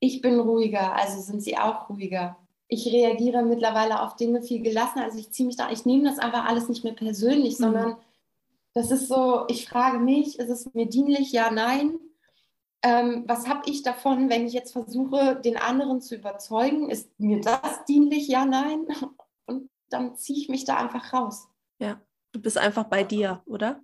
[0.00, 2.36] ich bin ruhiger, also sind sie auch ruhiger.
[2.68, 5.04] Ich reagiere mittlerweile auf Dinge viel gelassener.
[5.04, 7.62] Also ich ziehe mich da, ich nehme das einfach alles nicht mehr persönlich, mhm.
[7.64, 7.96] sondern
[8.74, 11.32] das ist so, ich frage mich, ist es mir dienlich?
[11.32, 11.98] Ja, nein.
[12.82, 16.90] Ähm, was habe ich davon, wenn ich jetzt versuche, den anderen zu überzeugen?
[16.90, 18.28] Ist mir das dienlich?
[18.28, 18.86] Ja, nein.
[19.46, 21.48] Und dann ziehe ich mich da einfach raus.
[21.80, 22.00] Ja,
[22.32, 23.80] du bist einfach bei dir, oder?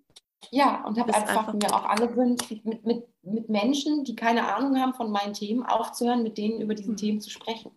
[0.50, 4.54] Ja, und habe einfach, einfach, mir auch alle gewünscht, mit, mit, mit Menschen, die keine
[4.54, 6.96] Ahnung haben von meinen Themen, aufzuhören, mit denen über diese mhm.
[6.96, 7.72] Themen zu sprechen.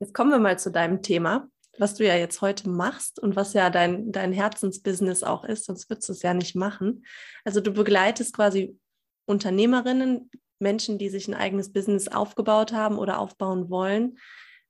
[0.00, 3.52] Jetzt kommen wir mal zu deinem Thema, was du ja jetzt heute machst und was
[3.52, 7.04] ja dein, dein Herzensbusiness auch ist, sonst würdest du es ja nicht machen.
[7.44, 8.78] Also du begleitest quasi
[9.26, 10.30] Unternehmerinnen,
[10.60, 14.18] Menschen, die sich ein eigenes Business aufgebaut haben oder aufbauen wollen,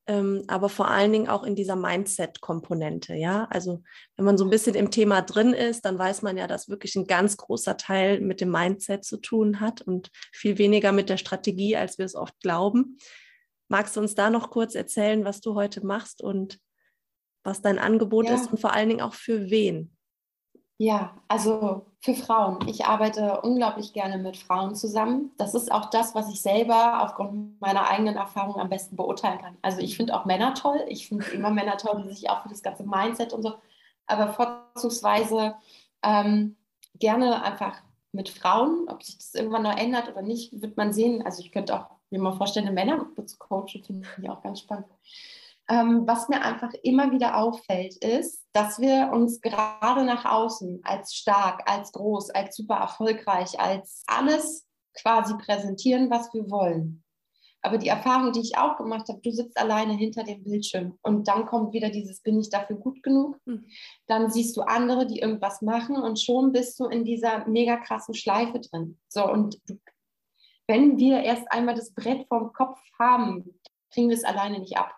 [0.09, 3.15] ähm, aber vor allen Dingen auch in dieser Mindset-Komponente.
[3.15, 3.83] Ja, also
[4.17, 6.97] wenn man so ein bisschen im Thema drin ist, dann weiß man ja, dass wirklich
[6.97, 11.19] ein ganz großer Teil mit dem Mindset zu tun hat und viel weniger mit der
[11.19, 12.97] Strategie, als wir es oft glauben.
[13.69, 16.59] Magst du uns da noch kurz erzählen, was du heute machst und
[17.45, 18.35] was dein Angebot ja.
[18.35, 19.95] ist und vor allen Dingen auch für wen?
[20.81, 22.68] Ja, also für Frauen.
[22.68, 25.33] Ich arbeite unglaublich gerne mit Frauen zusammen.
[25.37, 29.57] Das ist auch das, was ich selber aufgrund meiner eigenen Erfahrung am besten beurteilen kann.
[29.61, 30.85] Also ich finde auch Männer toll.
[30.89, 33.55] Ich finde immer Männer toll, die sich auch für das ganze Mindset und so,
[34.07, 35.57] aber vorzugsweise
[36.05, 36.57] ähm,
[36.95, 38.87] gerne einfach mit Frauen.
[38.89, 41.26] Ob sich das irgendwann noch ändert oder nicht, wird man sehen.
[41.26, 44.87] Also ich könnte auch mir mal vorstellen, Männergruppe zu coachen, finde ich auch ganz spannend.
[45.71, 51.14] Ähm, was mir einfach immer wieder auffällt, ist, dass wir uns gerade nach außen als
[51.14, 57.05] stark, als groß, als super erfolgreich, als alles quasi präsentieren, was wir wollen.
[57.61, 61.29] Aber die Erfahrung, die ich auch gemacht habe, du sitzt alleine hinter dem Bildschirm und
[61.29, 63.37] dann kommt wieder dieses, bin ich dafür gut genug?
[63.45, 63.66] Mhm.
[64.07, 68.14] Dann siehst du andere, die irgendwas machen und schon bist du in dieser mega krassen
[68.14, 68.99] Schleife drin.
[69.09, 69.61] So, und
[70.66, 73.61] wenn wir erst einmal das Brett vom Kopf haben,
[73.93, 74.97] kriegen wir es alleine nicht ab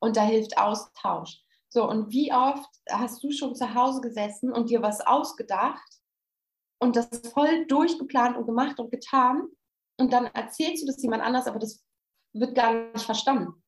[0.00, 1.42] und da hilft Austausch.
[1.68, 6.00] So, und wie oft hast du schon zu Hause gesessen und dir was ausgedacht
[6.78, 9.48] und das voll durchgeplant und gemacht und getan
[9.98, 11.82] und dann erzählst du das jemand anders, aber das
[12.32, 13.62] wird gar nicht verstanden.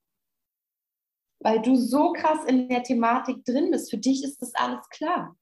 [1.41, 3.91] Weil du so krass in der Thematik drin bist.
[3.91, 5.37] Für dich ist das alles klar.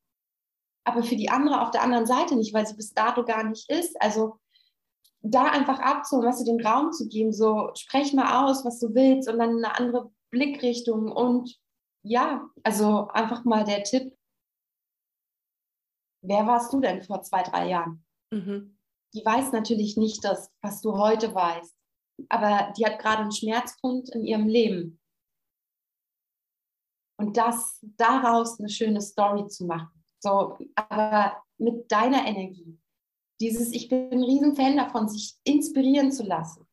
[0.84, 3.68] Aber für die andere auf der anderen Seite nicht, weil sie bis dato gar nicht
[3.70, 4.00] ist.
[4.00, 4.38] Also
[5.22, 8.94] da einfach abzuholen, was du den Raum zu geben, so sprech mal aus, was du
[8.94, 11.58] willst und dann eine andere Blickrichtung und
[12.02, 14.14] ja, also einfach mal der Tipp,
[16.22, 18.04] wer warst du denn vor zwei, drei Jahren?
[18.30, 18.78] Mhm.
[19.14, 21.74] Die weiß natürlich nicht das, was du heute weißt,
[22.28, 25.00] aber die hat gerade einen Schmerzpunkt in ihrem Leben.
[27.18, 30.04] Und das daraus eine schöne Story zu machen.
[30.22, 32.78] So, aber mit deiner Energie.
[33.40, 36.66] Dieses, ich bin ein Riesenfan davon, sich inspirieren zu lassen.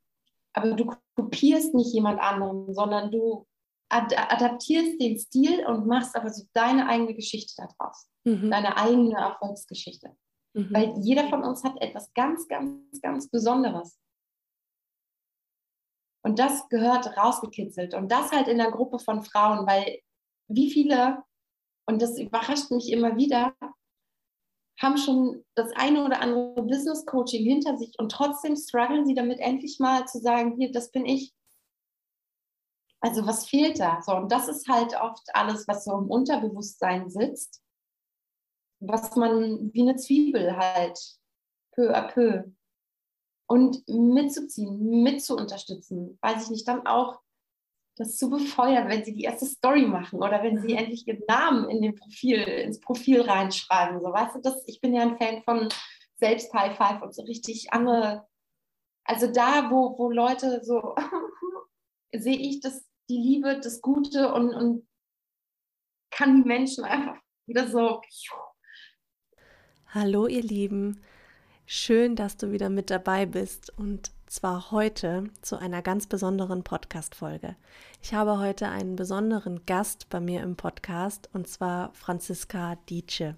[0.54, 3.48] Aber du kopierst nicht jemand anderen, sondern du
[3.94, 8.08] ad adaptierst den Stil und machst aber so deine eigene Geschichte daraus.
[8.24, 8.50] Mhm.
[8.50, 10.16] Deine eigene Erfolgsgeschichte.
[10.54, 10.74] Mhm.
[10.74, 14.00] Weil jeder von uns hat etwas ganz, ganz, ganz Besonderes.
[16.26, 17.94] Und das gehört rausgekitzelt.
[17.94, 20.00] Und das halt in der Gruppe von Frauen, weil
[20.48, 21.24] wie viele,
[21.86, 23.54] und das überrascht mich immer wieder,
[24.82, 29.40] haben schon das eine oder andere Business Coaching hinter sich und trotzdem strugglen sie damit
[29.40, 31.34] endlich mal zu sagen, hier, das bin ich.
[33.04, 34.02] Also was fehlt da?
[34.02, 37.62] So, und das ist halt oft alles, was so im Unterbewusstsein sitzt,
[38.80, 40.98] was man wie eine Zwiebel halt
[41.74, 42.44] peu à peu
[43.48, 47.20] und mitzuziehen, mitzuunterstützen, weiß ich nicht, dann auch
[47.98, 50.80] das zu befeuern, wenn sie die erste Story machen oder wenn sie mhm.
[50.80, 54.00] endlich ihren Namen in den Profil, ins Profil reinschreiben.
[54.00, 55.70] So, weißt du, das, ich bin ja ein Fan von
[56.16, 58.26] selbst High Five und so richtig andere,
[59.04, 60.96] also da, wo, wo Leute so
[62.16, 64.88] sehe ich das, die Liebe, das Gute und, und
[66.12, 68.02] kann die Menschen einfach wieder so.
[69.88, 71.02] Hallo ihr Lieben,
[71.66, 77.56] schön, dass du wieder mit dabei bist und zwar heute zu einer ganz besonderen Podcast-Folge.
[78.02, 83.36] Ich habe heute einen besonderen Gast bei mir im Podcast und zwar Franziska Dietsche.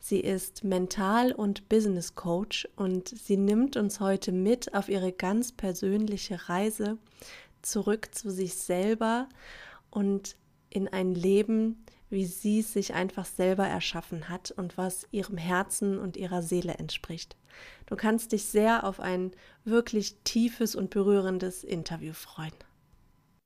[0.00, 5.52] Sie ist Mental- und Business Coach und sie nimmt uns heute mit auf ihre ganz
[5.52, 6.98] persönliche Reise
[7.62, 9.28] zurück zu sich selber
[9.90, 10.36] und
[10.70, 15.98] in ein Leben, wie sie es sich einfach selber erschaffen hat und was ihrem Herzen
[15.98, 17.36] und ihrer Seele entspricht.
[17.86, 19.32] Du kannst dich sehr auf ein
[19.64, 22.54] wirklich tiefes und berührendes Interview freuen.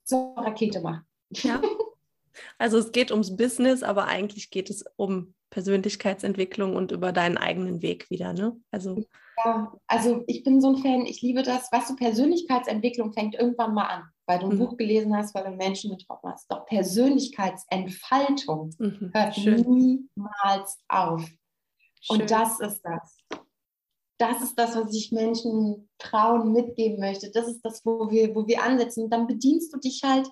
[0.04, 1.04] So, Rakete machen.
[1.30, 1.60] Ja.
[2.58, 7.80] Also es geht ums Business, aber eigentlich geht es um Persönlichkeitsentwicklung und über deinen eigenen
[7.80, 8.60] Weg wieder, ne?
[8.72, 9.04] Also
[9.44, 13.72] ja, also ich bin so ein Fan, ich liebe das, was du Persönlichkeitsentwicklung fängt irgendwann
[13.72, 14.58] mal an, weil du ein mhm.
[14.58, 16.50] Buch gelesen hast, weil du Menschen getroffen hast.
[16.50, 19.12] Doch Persönlichkeitsentfaltung mhm.
[19.14, 20.08] hört Schön.
[20.16, 21.24] niemals auf.
[22.00, 22.20] Schön.
[22.20, 23.16] Und das ist das.
[24.18, 27.30] Das ist das, was ich Menschen, Frauen mitgeben möchte.
[27.30, 29.04] Das ist das, wo wir, wo wir ansetzen.
[29.04, 30.28] Und dann bedienst du dich halt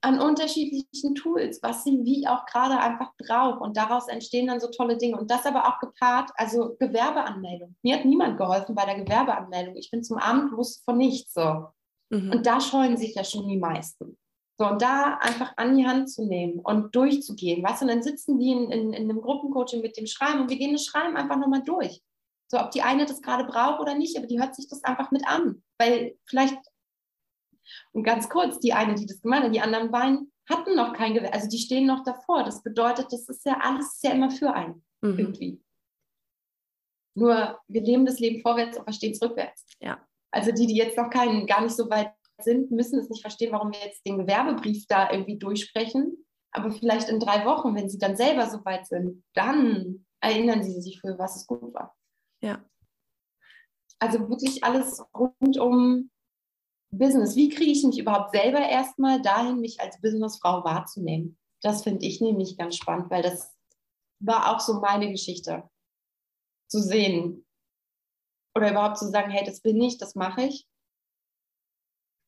[0.00, 3.60] an unterschiedlichen Tools, was sie wie auch gerade einfach braucht.
[3.60, 5.18] Und daraus entstehen dann so tolle Dinge.
[5.18, 7.74] Und das aber auch gepaart, also Gewerbeanmeldung.
[7.82, 9.76] Mir hat niemand geholfen bei der Gewerbeanmeldung.
[9.76, 11.66] Ich bin zum Amt, wusste von nichts so.
[12.10, 12.30] Mhm.
[12.30, 14.16] Und da scheuen sich ja schon die meisten.
[14.60, 17.62] So, und da einfach an die Hand zu nehmen und durchzugehen.
[17.62, 20.50] Weißt du, und dann sitzen die in, in, in einem Gruppencoaching mit dem Schreiben und
[20.50, 22.00] wir gehen das Schreiben einfach nochmal durch.
[22.50, 25.10] So, ob die eine das gerade braucht oder nicht, aber die hört sich das einfach
[25.10, 25.62] mit an.
[25.78, 26.58] Weil vielleicht
[27.92, 31.14] und ganz kurz, die eine, die das gemacht hat, die anderen beiden hatten noch kein
[31.14, 32.44] Gewehr, also die stehen noch davor.
[32.44, 35.18] Das bedeutet, das ist ja alles ist ja immer für einen mhm.
[35.18, 35.62] irgendwie.
[37.14, 39.66] Nur wir leben das Leben vorwärts und verstehen es rückwärts.
[39.80, 39.98] Ja.
[40.30, 43.52] Also die, die jetzt noch keinen, gar nicht so weit sind, müssen es nicht verstehen,
[43.52, 46.24] warum wir jetzt den Gewerbebrief da irgendwie durchsprechen.
[46.52, 50.80] Aber vielleicht in drei Wochen, wenn sie dann selber so weit sind, dann erinnern sie
[50.80, 51.96] sich, für was es gut war.
[52.40, 52.64] Ja.
[53.98, 56.10] Also wirklich alles rund um
[56.90, 57.36] Business.
[57.36, 61.38] Wie kriege ich mich überhaupt selber erstmal dahin, mich als Businessfrau wahrzunehmen?
[61.62, 63.54] Das finde ich nämlich ganz spannend, weil das
[64.20, 65.68] war auch so meine Geschichte.
[66.68, 67.46] Zu sehen
[68.54, 70.66] oder überhaupt zu sagen, hey, das bin ich, das mache ich.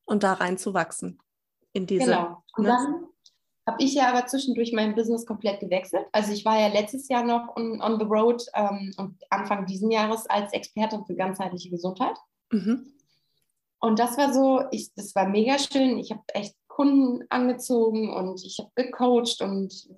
[0.05, 1.19] Und da rein zu wachsen.
[1.73, 2.43] In diese, genau.
[2.57, 2.69] Und ne?
[2.69, 3.05] dann
[3.67, 6.07] habe ich ja aber zwischendurch mein Business komplett gewechselt.
[6.11, 9.91] Also ich war ja letztes Jahr noch on, on the road ähm, und Anfang diesen
[9.91, 12.17] Jahres als Expertin für ganzheitliche Gesundheit.
[12.51, 12.93] Mhm.
[13.81, 15.97] Und das war so, ich, das war mega schön.
[15.97, 19.89] Ich habe echt Kunden angezogen und ich habe gecoacht und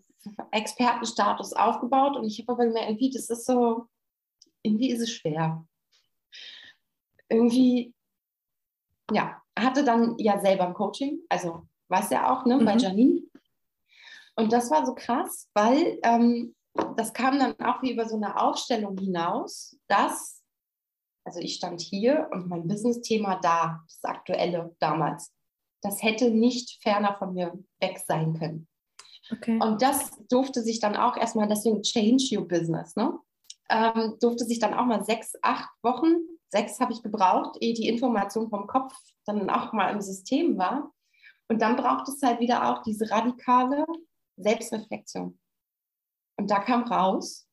[0.51, 2.15] Expertenstatus aufgebaut.
[2.15, 3.85] Und ich habe aber gemerkt, irgendwie, das ist so,
[4.63, 5.65] irgendwie ist es schwer.
[7.27, 7.93] Irgendwie,
[9.11, 12.65] ja, hatte dann ja selber ein Coaching, also weiß ja auch, ne, mhm.
[12.65, 13.21] bei Janine.
[14.35, 16.55] Und das war so krass, weil ähm,
[16.95, 20.32] das kam dann auch wie über so eine Aufstellung hinaus, dass
[21.25, 25.33] also ich stand hier und mein Business-Thema da, das aktuelle damals,
[25.81, 28.67] das hätte nicht ferner von mir weg sein können.
[29.31, 29.59] Okay.
[29.61, 33.17] Und das durfte sich dann auch erstmal, deswegen Change Your Business, ne?
[33.69, 36.15] Ähm, durfte sich dann auch mal sechs, acht Wochen,
[36.49, 38.93] sechs habe ich gebraucht, ehe die Information vom Kopf
[39.25, 40.91] dann auch mal im System war.
[41.47, 43.85] Und dann braucht es halt wieder auch diese radikale
[44.37, 45.39] Selbstreflexion.
[46.37, 47.47] Und da kam raus,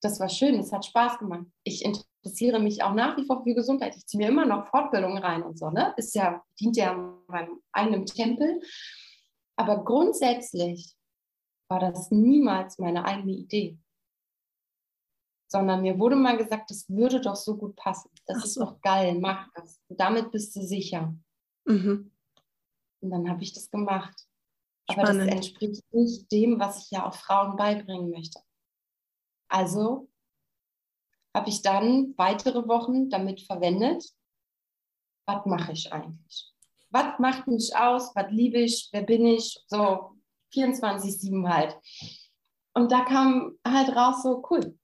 [0.00, 1.46] das war schön, es hat Spaß gemacht.
[1.64, 1.84] Ich
[2.26, 3.96] interessiere mich auch nach wie vor für Gesundheit.
[3.96, 5.94] Ich ziehe mir immer noch Fortbildungen rein und so, ne?
[5.96, 6.92] Ist ja, dient ja
[7.28, 8.60] meinem eigenen Tempel.
[9.56, 10.92] Aber grundsätzlich
[11.68, 13.78] war das niemals meine eigene Idee.
[15.48, 18.10] Sondern mir wurde mal gesagt, das würde doch so gut passen.
[18.26, 18.44] Das so.
[18.44, 19.80] ist doch geil, mach das.
[19.88, 21.14] Und damit bist du sicher.
[21.64, 22.10] Mhm.
[23.00, 24.26] Und dann habe ich das gemacht.
[24.88, 25.28] Aber Spannend.
[25.28, 28.40] das entspricht nicht dem, was ich ja auch Frauen beibringen möchte.
[29.48, 30.08] Also
[31.36, 34.02] habe ich dann weitere Wochen damit verwendet,
[35.26, 36.50] was mache ich eigentlich?
[36.88, 38.16] Was macht mich aus?
[38.16, 38.88] Was liebe ich?
[38.90, 39.62] Wer bin ich?
[39.66, 40.12] So
[40.54, 41.76] 24-7 halt.
[42.72, 44.78] Und da kam halt raus so, cool.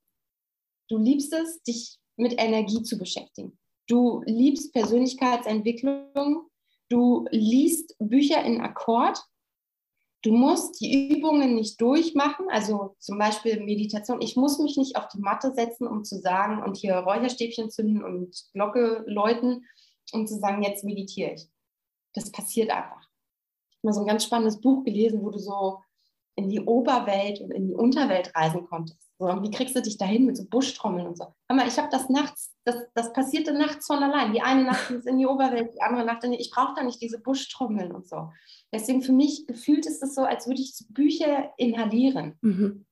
[0.88, 3.58] Du liebst es, dich mit Energie zu beschäftigen.
[3.88, 6.50] Du liebst Persönlichkeitsentwicklung.
[6.90, 9.18] Du liest Bücher in Akkord
[10.22, 14.22] Du musst die Übungen nicht durchmachen, also zum Beispiel Meditation.
[14.22, 18.04] Ich muss mich nicht auf die Matte setzen, um zu sagen und hier Räucherstäbchen zünden
[18.04, 19.66] und Glocke läuten,
[20.12, 21.48] um zu sagen, jetzt meditiere ich.
[22.14, 23.00] Das passiert einfach.
[23.70, 25.80] Ich habe mal so ein ganz spannendes Buch gelesen, wo du so
[26.36, 29.11] in die Oberwelt und in die Unterwelt reisen konntest.
[29.22, 31.26] So, wie kriegst du dich dahin mit so Buschtrommeln und so?
[31.46, 34.32] Aber ich habe das nachts, das, das passierte nachts von allein.
[34.32, 36.82] Die eine Nacht ist in die Oberwelt, die andere Nacht in die, ich brauche da
[36.82, 38.32] nicht diese Buschtrommeln und so.
[38.72, 42.36] Deswegen für mich gefühlt ist es so, als würde ich Bücher inhalieren.
[42.40, 42.84] Mhm.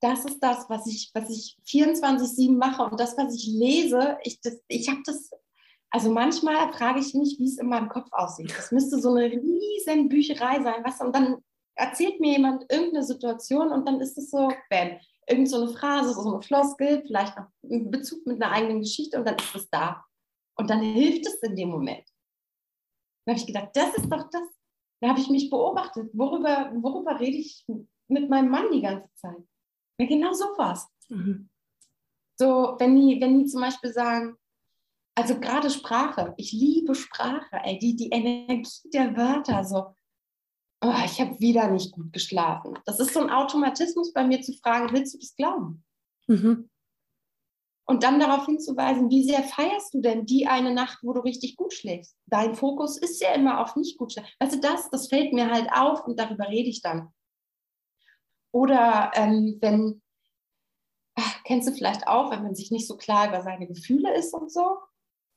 [0.00, 4.40] Das ist das, was ich, was ich 24-7 mache und das, was ich lese, ich,
[4.68, 5.30] ich habe das,
[5.88, 8.52] also manchmal frage ich mich, wie es in meinem Kopf aussieht.
[8.54, 11.38] Das müsste so eine riesen Bücherei sein, du, und dann
[11.76, 14.98] erzählt mir jemand irgendeine Situation und dann ist es so, bam,
[15.28, 19.18] irgend so eine Phrase, so eine Floskel, vielleicht noch in Bezug mit einer eigenen Geschichte
[19.18, 20.04] und dann ist es da.
[20.56, 22.06] Und dann hilft es in dem Moment.
[23.24, 24.42] Dann habe ich gedacht, das ist doch das.
[25.00, 26.10] Da habe ich mich beobachtet.
[26.12, 27.64] Worüber, worüber rede ich
[28.08, 29.42] mit meinem Mann die ganze Zeit?
[29.98, 30.86] Ja, genau sowas.
[31.08, 31.48] Mhm.
[32.36, 34.36] So, wenn die, wenn die zum Beispiel sagen,
[35.16, 39.94] also gerade Sprache, ich liebe Sprache, ey, die, die Energie der Wörter, so,
[40.84, 42.78] oh, ich habe wieder nicht gut geschlafen.
[42.84, 45.84] Das ist so ein Automatismus bei mir zu fragen, willst du das glauben?
[46.26, 46.68] Mhm.
[47.86, 51.56] Und dann darauf hinzuweisen, wie sehr feierst du denn die eine Nacht, wo du richtig
[51.56, 52.16] gut schläfst?
[52.26, 54.30] Dein Fokus ist ja immer auf nicht gut schlafen.
[54.40, 57.10] Weißt du, das, das fällt mir halt auf und darüber rede ich dann.
[58.52, 60.00] Oder ähm, wenn,
[61.14, 64.32] ach, kennst du vielleicht auch, wenn man sich nicht so klar über seine Gefühle ist
[64.32, 64.78] und so,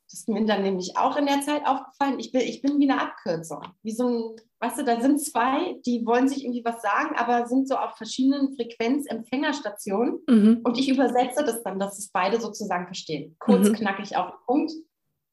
[0.09, 2.19] Das ist mir dann nämlich auch in der Zeit aufgefallen.
[2.19, 3.61] Ich bin, ich bin wie eine Abkürzung.
[3.83, 7.47] Wie so ein, weißt du, da sind zwei, die wollen sich irgendwie was sagen, aber
[7.47, 10.19] sind so auf verschiedenen Frequenzempfängerstationen.
[10.27, 10.61] Mhm.
[10.63, 13.35] Und ich übersetze das dann, dass es beide sozusagen verstehen.
[13.39, 13.73] Kurz, mhm.
[13.73, 14.71] knackig auf den Punkt.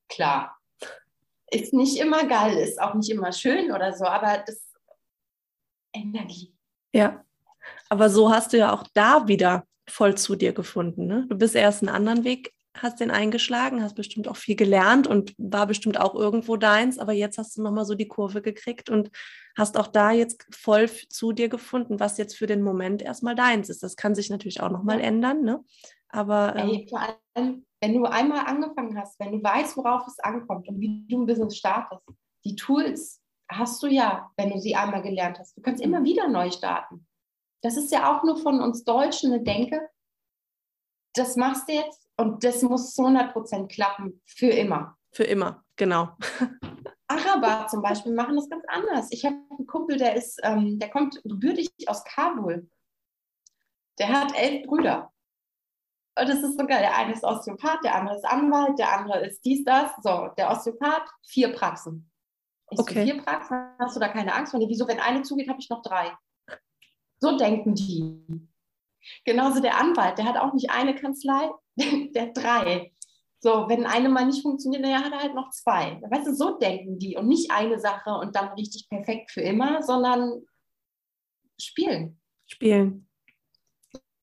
[0.08, 0.58] Klar.
[1.50, 4.60] Ist nicht immer geil, ist auch nicht immer schön oder so, aber das
[5.92, 6.54] Energie.
[6.92, 7.24] Ja.
[7.88, 11.06] Aber so hast du ja auch da wieder voll zu dir gefunden.
[11.06, 11.26] Ne?
[11.28, 15.34] Du bist erst einen anderen Weg hast den eingeschlagen, hast bestimmt auch viel gelernt und
[15.38, 19.10] war bestimmt auch irgendwo deins, aber jetzt hast du nochmal so die Kurve gekriegt und
[19.56, 23.68] hast auch da jetzt voll zu dir gefunden, was jetzt für den Moment erstmal deins
[23.68, 23.82] ist.
[23.82, 25.06] Das kann sich natürlich auch nochmal ja.
[25.06, 25.64] ändern, ne?
[26.08, 30.18] Aber ähm, Ey, vor allem, wenn du einmal angefangen hast, wenn du weißt, worauf es
[30.20, 32.02] ankommt und wie du ein Business startest,
[32.44, 33.20] die Tools
[33.50, 35.56] hast du ja, wenn du sie einmal gelernt hast.
[35.56, 37.06] Du kannst immer wieder neu starten.
[37.62, 39.88] Das ist ja auch nur von uns Deutschen eine Denke.
[41.14, 44.96] Das machst du jetzt und das muss zu 100 Prozent klappen, für immer.
[45.12, 46.10] Für immer, genau.
[47.06, 49.08] Araber zum Beispiel machen das ganz anders.
[49.10, 52.68] Ich habe einen Kumpel, der ist, ähm, der kommt gebürtig aus Kabul.
[53.98, 55.12] Der hat elf Brüder.
[56.18, 56.80] Und das ist so geil.
[56.80, 59.90] Der eine ist Osteopath, der andere ist Anwalt, der andere ist dies, das.
[60.02, 62.10] So, der Osteopath, vier Praxen.
[62.70, 63.00] Ich okay.
[63.00, 64.60] so, vier Praxen, hast du da keine Angst vor?
[64.60, 66.16] Wieso, wenn eine zugeht, habe ich noch drei.
[67.18, 68.48] So denken die.
[69.24, 72.92] Genauso der Anwalt, der hat auch nicht eine Kanzlei, der hat drei.
[73.40, 76.00] So, wenn eine mal nicht funktioniert, naja, hat er halt noch zwei.
[76.10, 79.82] Weißt du, so denken die und nicht eine Sache und dann richtig perfekt für immer,
[79.82, 80.42] sondern
[81.60, 82.20] spielen.
[82.46, 83.06] Spielen.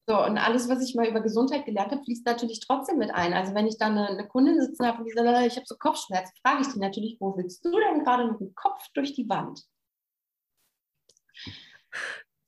[0.08, 3.34] So, und alles, was ich mal über Gesundheit gelernt habe, fließt natürlich trotzdem mit ein.
[3.34, 5.76] Also wenn ich dann eine, eine Kundin sitzen habe und die sagt, ich habe so
[5.78, 9.30] Kopfschmerzen, frage ich die natürlich, wo willst du denn gerade mit dem Kopf durch die
[9.30, 9.64] Wand?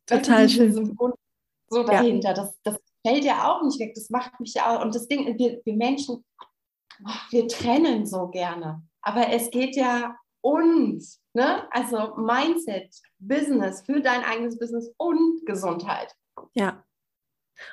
[0.07, 0.81] Total schön so
[1.81, 2.29] dahinter.
[2.29, 2.33] Ja.
[2.35, 3.93] Das, das fällt ja auch nicht weg.
[3.95, 4.83] Das macht mich ja auch.
[4.83, 6.23] Und das Ding, wir, wir Menschen,
[7.31, 8.83] wir trennen so gerne.
[9.01, 11.67] Aber es geht ja uns, ne?
[11.71, 16.13] also Mindset, Business, für dein eigenes Business und Gesundheit.
[16.53, 16.83] Ja.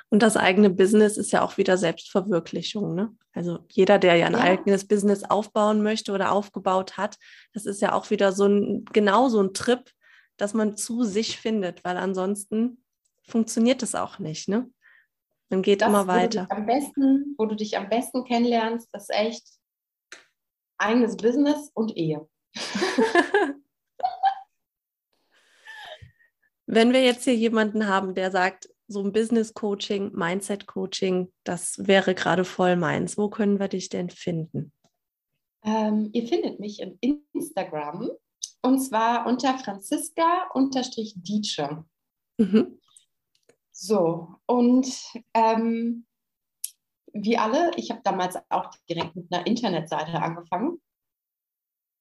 [0.09, 2.95] Und das eigene Business ist ja auch wieder Selbstverwirklichung.
[2.95, 3.15] Ne?
[3.33, 4.39] Also jeder, der ja ein ja.
[4.39, 7.17] eigenes Business aufbauen möchte oder aufgebaut hat,
[7.53, 9.89] das ist ja auch wieder so ein, genau so ein Trip,
[10.37, 12.83] dass man zu sich findet, weil ansonsten
[13.23, 14.47] funktioniert das auch nicht.
[14.47, 14.69] Ne?
[15.49, 16.47] Man geht das, immer weiter.
[16.49, 19.45] Am besten, wo du dich am besten kennenlernst, das ist echt
[20.77, 22.27] eigenes Business und Ehe.
[26.65, 31.85] Wenn wir jetzt hier jemanden haben, der sagt, so ein Business Coaching, Mindset Coaching, das
[31.85, 33.17] wäre gerade voll meins.
[33.17, 34.71] Wo können wir dich denn finden?
[35.63, 36.97] Ähm, ihr findet mich in
[37.33, 38.09] Instagram
[38.61, 41.83] und zwar unter Franziska-Dietsche.
[42.37, 42.79] Mhm.
[43.83, 44.87] So, und
[45.33, 46.05] ähm,
[47.13, 50.79] wie alle, ich habe damals auch direkt mit einer Internetseite angefangen,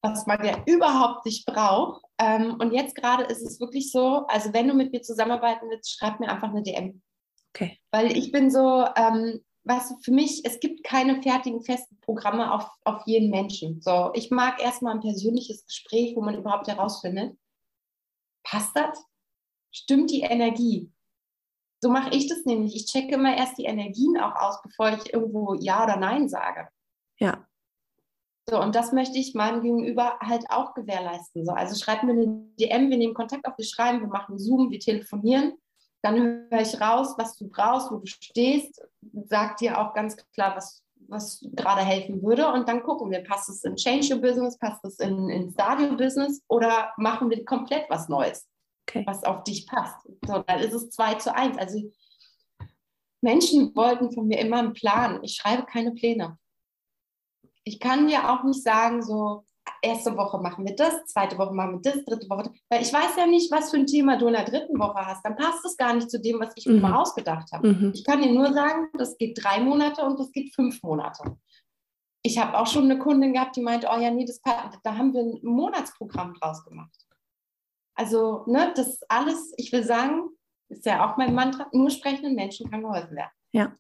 [0.03, 2.05] was man ja überhaupt nicht braucht.
[2.19, 5.91] Ähm, und jetzt gerade ist es wirklich so, also wenn du mit mir zusammenarbeiten willst,
[5.91, 7.01] schreib mir einfach eine DM.
[7.55, 7.79] Okay.
[7.91, 12.53] Weil ich bin so, ähm, weißt du, für mich, es gibt keine fertigen, festen Programme
[12.53, 13.81] auf, auf jeden Menschen.
[13.81, 17.39] So, ich mag erstmal ein persönliches Gespräch, wo man überhaupt herausfindet,
[18.43, 19.03] passt das?
[19.73, 20.93] Stimmt die Energie?
[21.83, 22.77] So mache ich das nämlich.
[22.77, 26.69] Ich checke immer erst die Energien auch aus, bevor ich irgendwo Ja oder Nein sage.
[27.19, 27.47] Ja.
[28.49, 31.45] So, und das möchte ich meinem Gegenüber halt auch gewährleisten.
[31.45, 32.27] So, also schreib mir eine
[32.59, 35.55] DM, wir nehmen Kontakt auf, wir schreiben, wir machen Zoom, wir telefonieren.
[36.03, 38.83] Dann höre ich raus, was du brauchst, wo du stehst,
[39.29, 42.51] sag dir auch ganz klar, was, was gerade helfen würde.
[42.53, 45.95] Und dann gucken wir, passt es in Change Your Business, passt es in, in Stadio
[45.97, 48.47] Business oder machen wir komplett was Neues
[48.91, 49.05] okay.
[49.07, 49.97] was auf dich passt.
[50.27, 51.59] So, dann ist es 2 zu 1.
[51.59, 51.91] Also
[53.23, 55.21] Menschen wollten von mir immer einen Plan.
[55.23, 56.39] Ich schreibe keine Pläne.
[57.65, 59.45] Ich kann dir auch nicht sagen, so,
[59.83, 63.17] erste Woche machen wir das, zweite Woche machen wir das, dritte Woche, weil ich weiß
[63.17, 65.25] ja nicht, was für ein Thema du in der dritten Woche hast.
[65.25, 66.81] Dann passt es gar nicht zu dem, was ich mhm.
[66.81, 67.69] mir ausgedacht habe.
[67.69, 67.93] Mhm.
[67.95, 71.37] Ich kann dir nur sagen, das geht drei Monate und das geht fünf Monate.
[72.23, 75.15] Ich habe auch schon eine Kundin gehabt, die meint, oh ja, nee, das, da haben
[75.15, 76.95] wir ein Monatsprogramm draus gemacht.
[77.95, 80.31] Also, ne, das alles, ich will sagen,
[80.69, 83.31] ist ja auch mein Mantra, nur sprechenden Menschen kann geholfen werden.
[83.53, 83.77] Ja.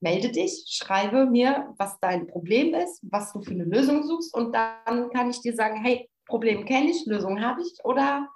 [0.00, 4.52] Melde dich, schreibe mir, was dein Problem ist, was du für eine Lösung suchst und
[4.52, 8.28] dann kann ich dir sagen, hey, Problem kenne ich, Lösung habe ich oder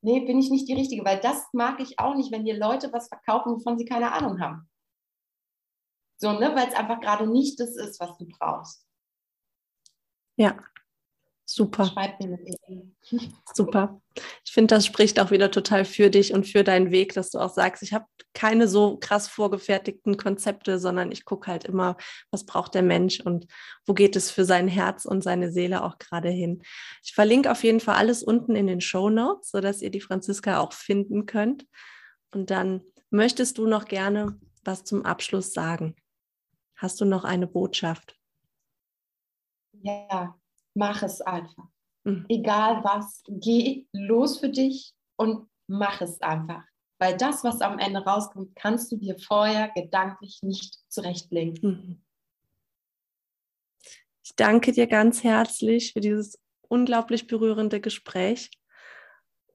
[0.00, 2.92] nee, bin ich nicht die Richtige, weil das mag ich auch nicht, wenn dir Leute
[2.92, 4.68] was verkaufen, wovon sie keine Ahnung haben.
[6.16, 8.86] So, ne, weil es einfach gerade nicht das ist, was du brauchst.
[10.36, 10.56] Ja,
[11.54, 11.84] Super.
[11.84, 12.38] Schreib mir
[13.54, 14.00] Super.
[14.42, 17.38] Ich finde, das spricht auch wieder total für dich und für deinen Weg, dass du
[17.40, 21.98] auch sagst, ich habe keine so krass vorgefertigten Konzepte, sondern ich gucke halt immer,
[22.30, 23.48] was braucht der Mensch und
[23.84, 26.62] wo geht es für sein Herz und seine Seele auch gerade hin.
[27.04, 30.58] Ich verlinke auf jeden Fall alles unten in den Show Notes, sodass ihr die Franziska
[30.58, 31.66] auch finden könnt.
[32.32, 32.80] Und dann
[33.10, 35.96] möchtest du noch gerne was zum Abschluss sagen?
[36.76, 38.18] Hast du noch eine Botschaft?
[39.72, 40.34] Ja,
[40.74, 41.68] mach es einfach.
[42.04, 42.26] Mhm.
[42.28, 46.64] Egal was, geh los für dich und mach es einfach.
[46.98, 51.58] Weil das, was am Ende rauskommt, kannst du dir vorher gedanklich nicht zurechtlegen.
[51.60, 52.02] Mhm.
[54.24, 58.50] Ich danke dir ganz herzlich für dieses unglaublich berührende Gespräch.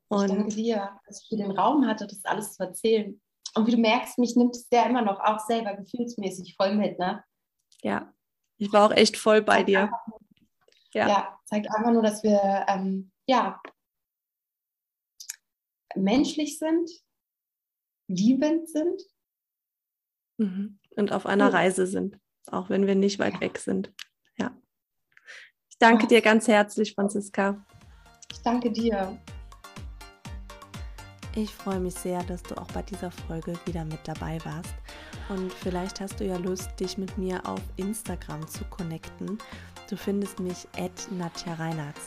[0.10, 3.20] Und ich danke dir, dass ich hier den Raum hatte, das alles zu erzählen.
[3.56, 7.00] Und wie du merkst, mich nimmt es ja immer noch auch selber gefühlsmäßig voll mit,
[7.00, 7.24] ne?
[7.82, 8.14] Ja,
[8.58, 9.90] ich war auch echt voll bei dir.
[10.98, 11.08] Ja.
[11.08, 11.40] ja.
[11.46, 13.62] zeigt einfach nur, dass wir ähm, ja
[15.96, 16.90] menschlich sind,
[18.08, 19.02] liebend sind.
[20.38, 20.80] Mhm.
[20.96, 23.42] Und auf einer Reise sind, auch wenn wir nicht weit ja.
[23.42, 23.94] weg sind.
[24.38, 24.56] Ja.
[25.70, 26.10] Ich danke ja.
[26.10, 27.64] dir ganz herzlich, Franziska.
[28.32, 29.20] Ich danke dir.
[31.36, 34.74] Ich freue mich sehr, dass du auch bei dieser Folge wieder mit dabei warst.
[35.30, 39.38] Und vielleicht hast du ja Lust, dich mit mir auf Instagram zu connecten.
[39.90, 41.98] Du findest mich at Nadja Reinhardt.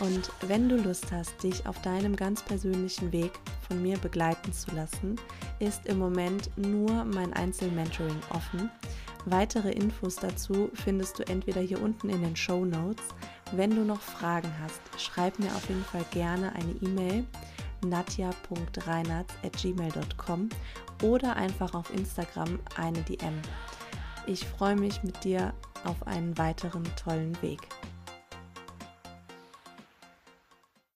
[0.00, 3.30] Und wenn du Lust hast, dich auf deinem ganz persönlichen Weg
[3.68, 5.14] von mir begleiten zu lassen,
[5.60, 8.70] ist im Moment nur mein Einzelmentoring offen.
[9.26, 13.04] Weitere Infos dazu findest du entweder hier unten in den Show Notes.
[13.52, 17.24] Wenn du noch Fragen hast, schreib mir auf jeden Fall gerne eine E-Mail
[17.86, 20.48] nadja.reinhardt.gmail.com
[21.02, 23.38] oder einfach auf Instagram eine DM.
[24.26, 25.52] Ich freue mich mit dir
[25.84, 27.60] auf einen weiteren tollen Weg.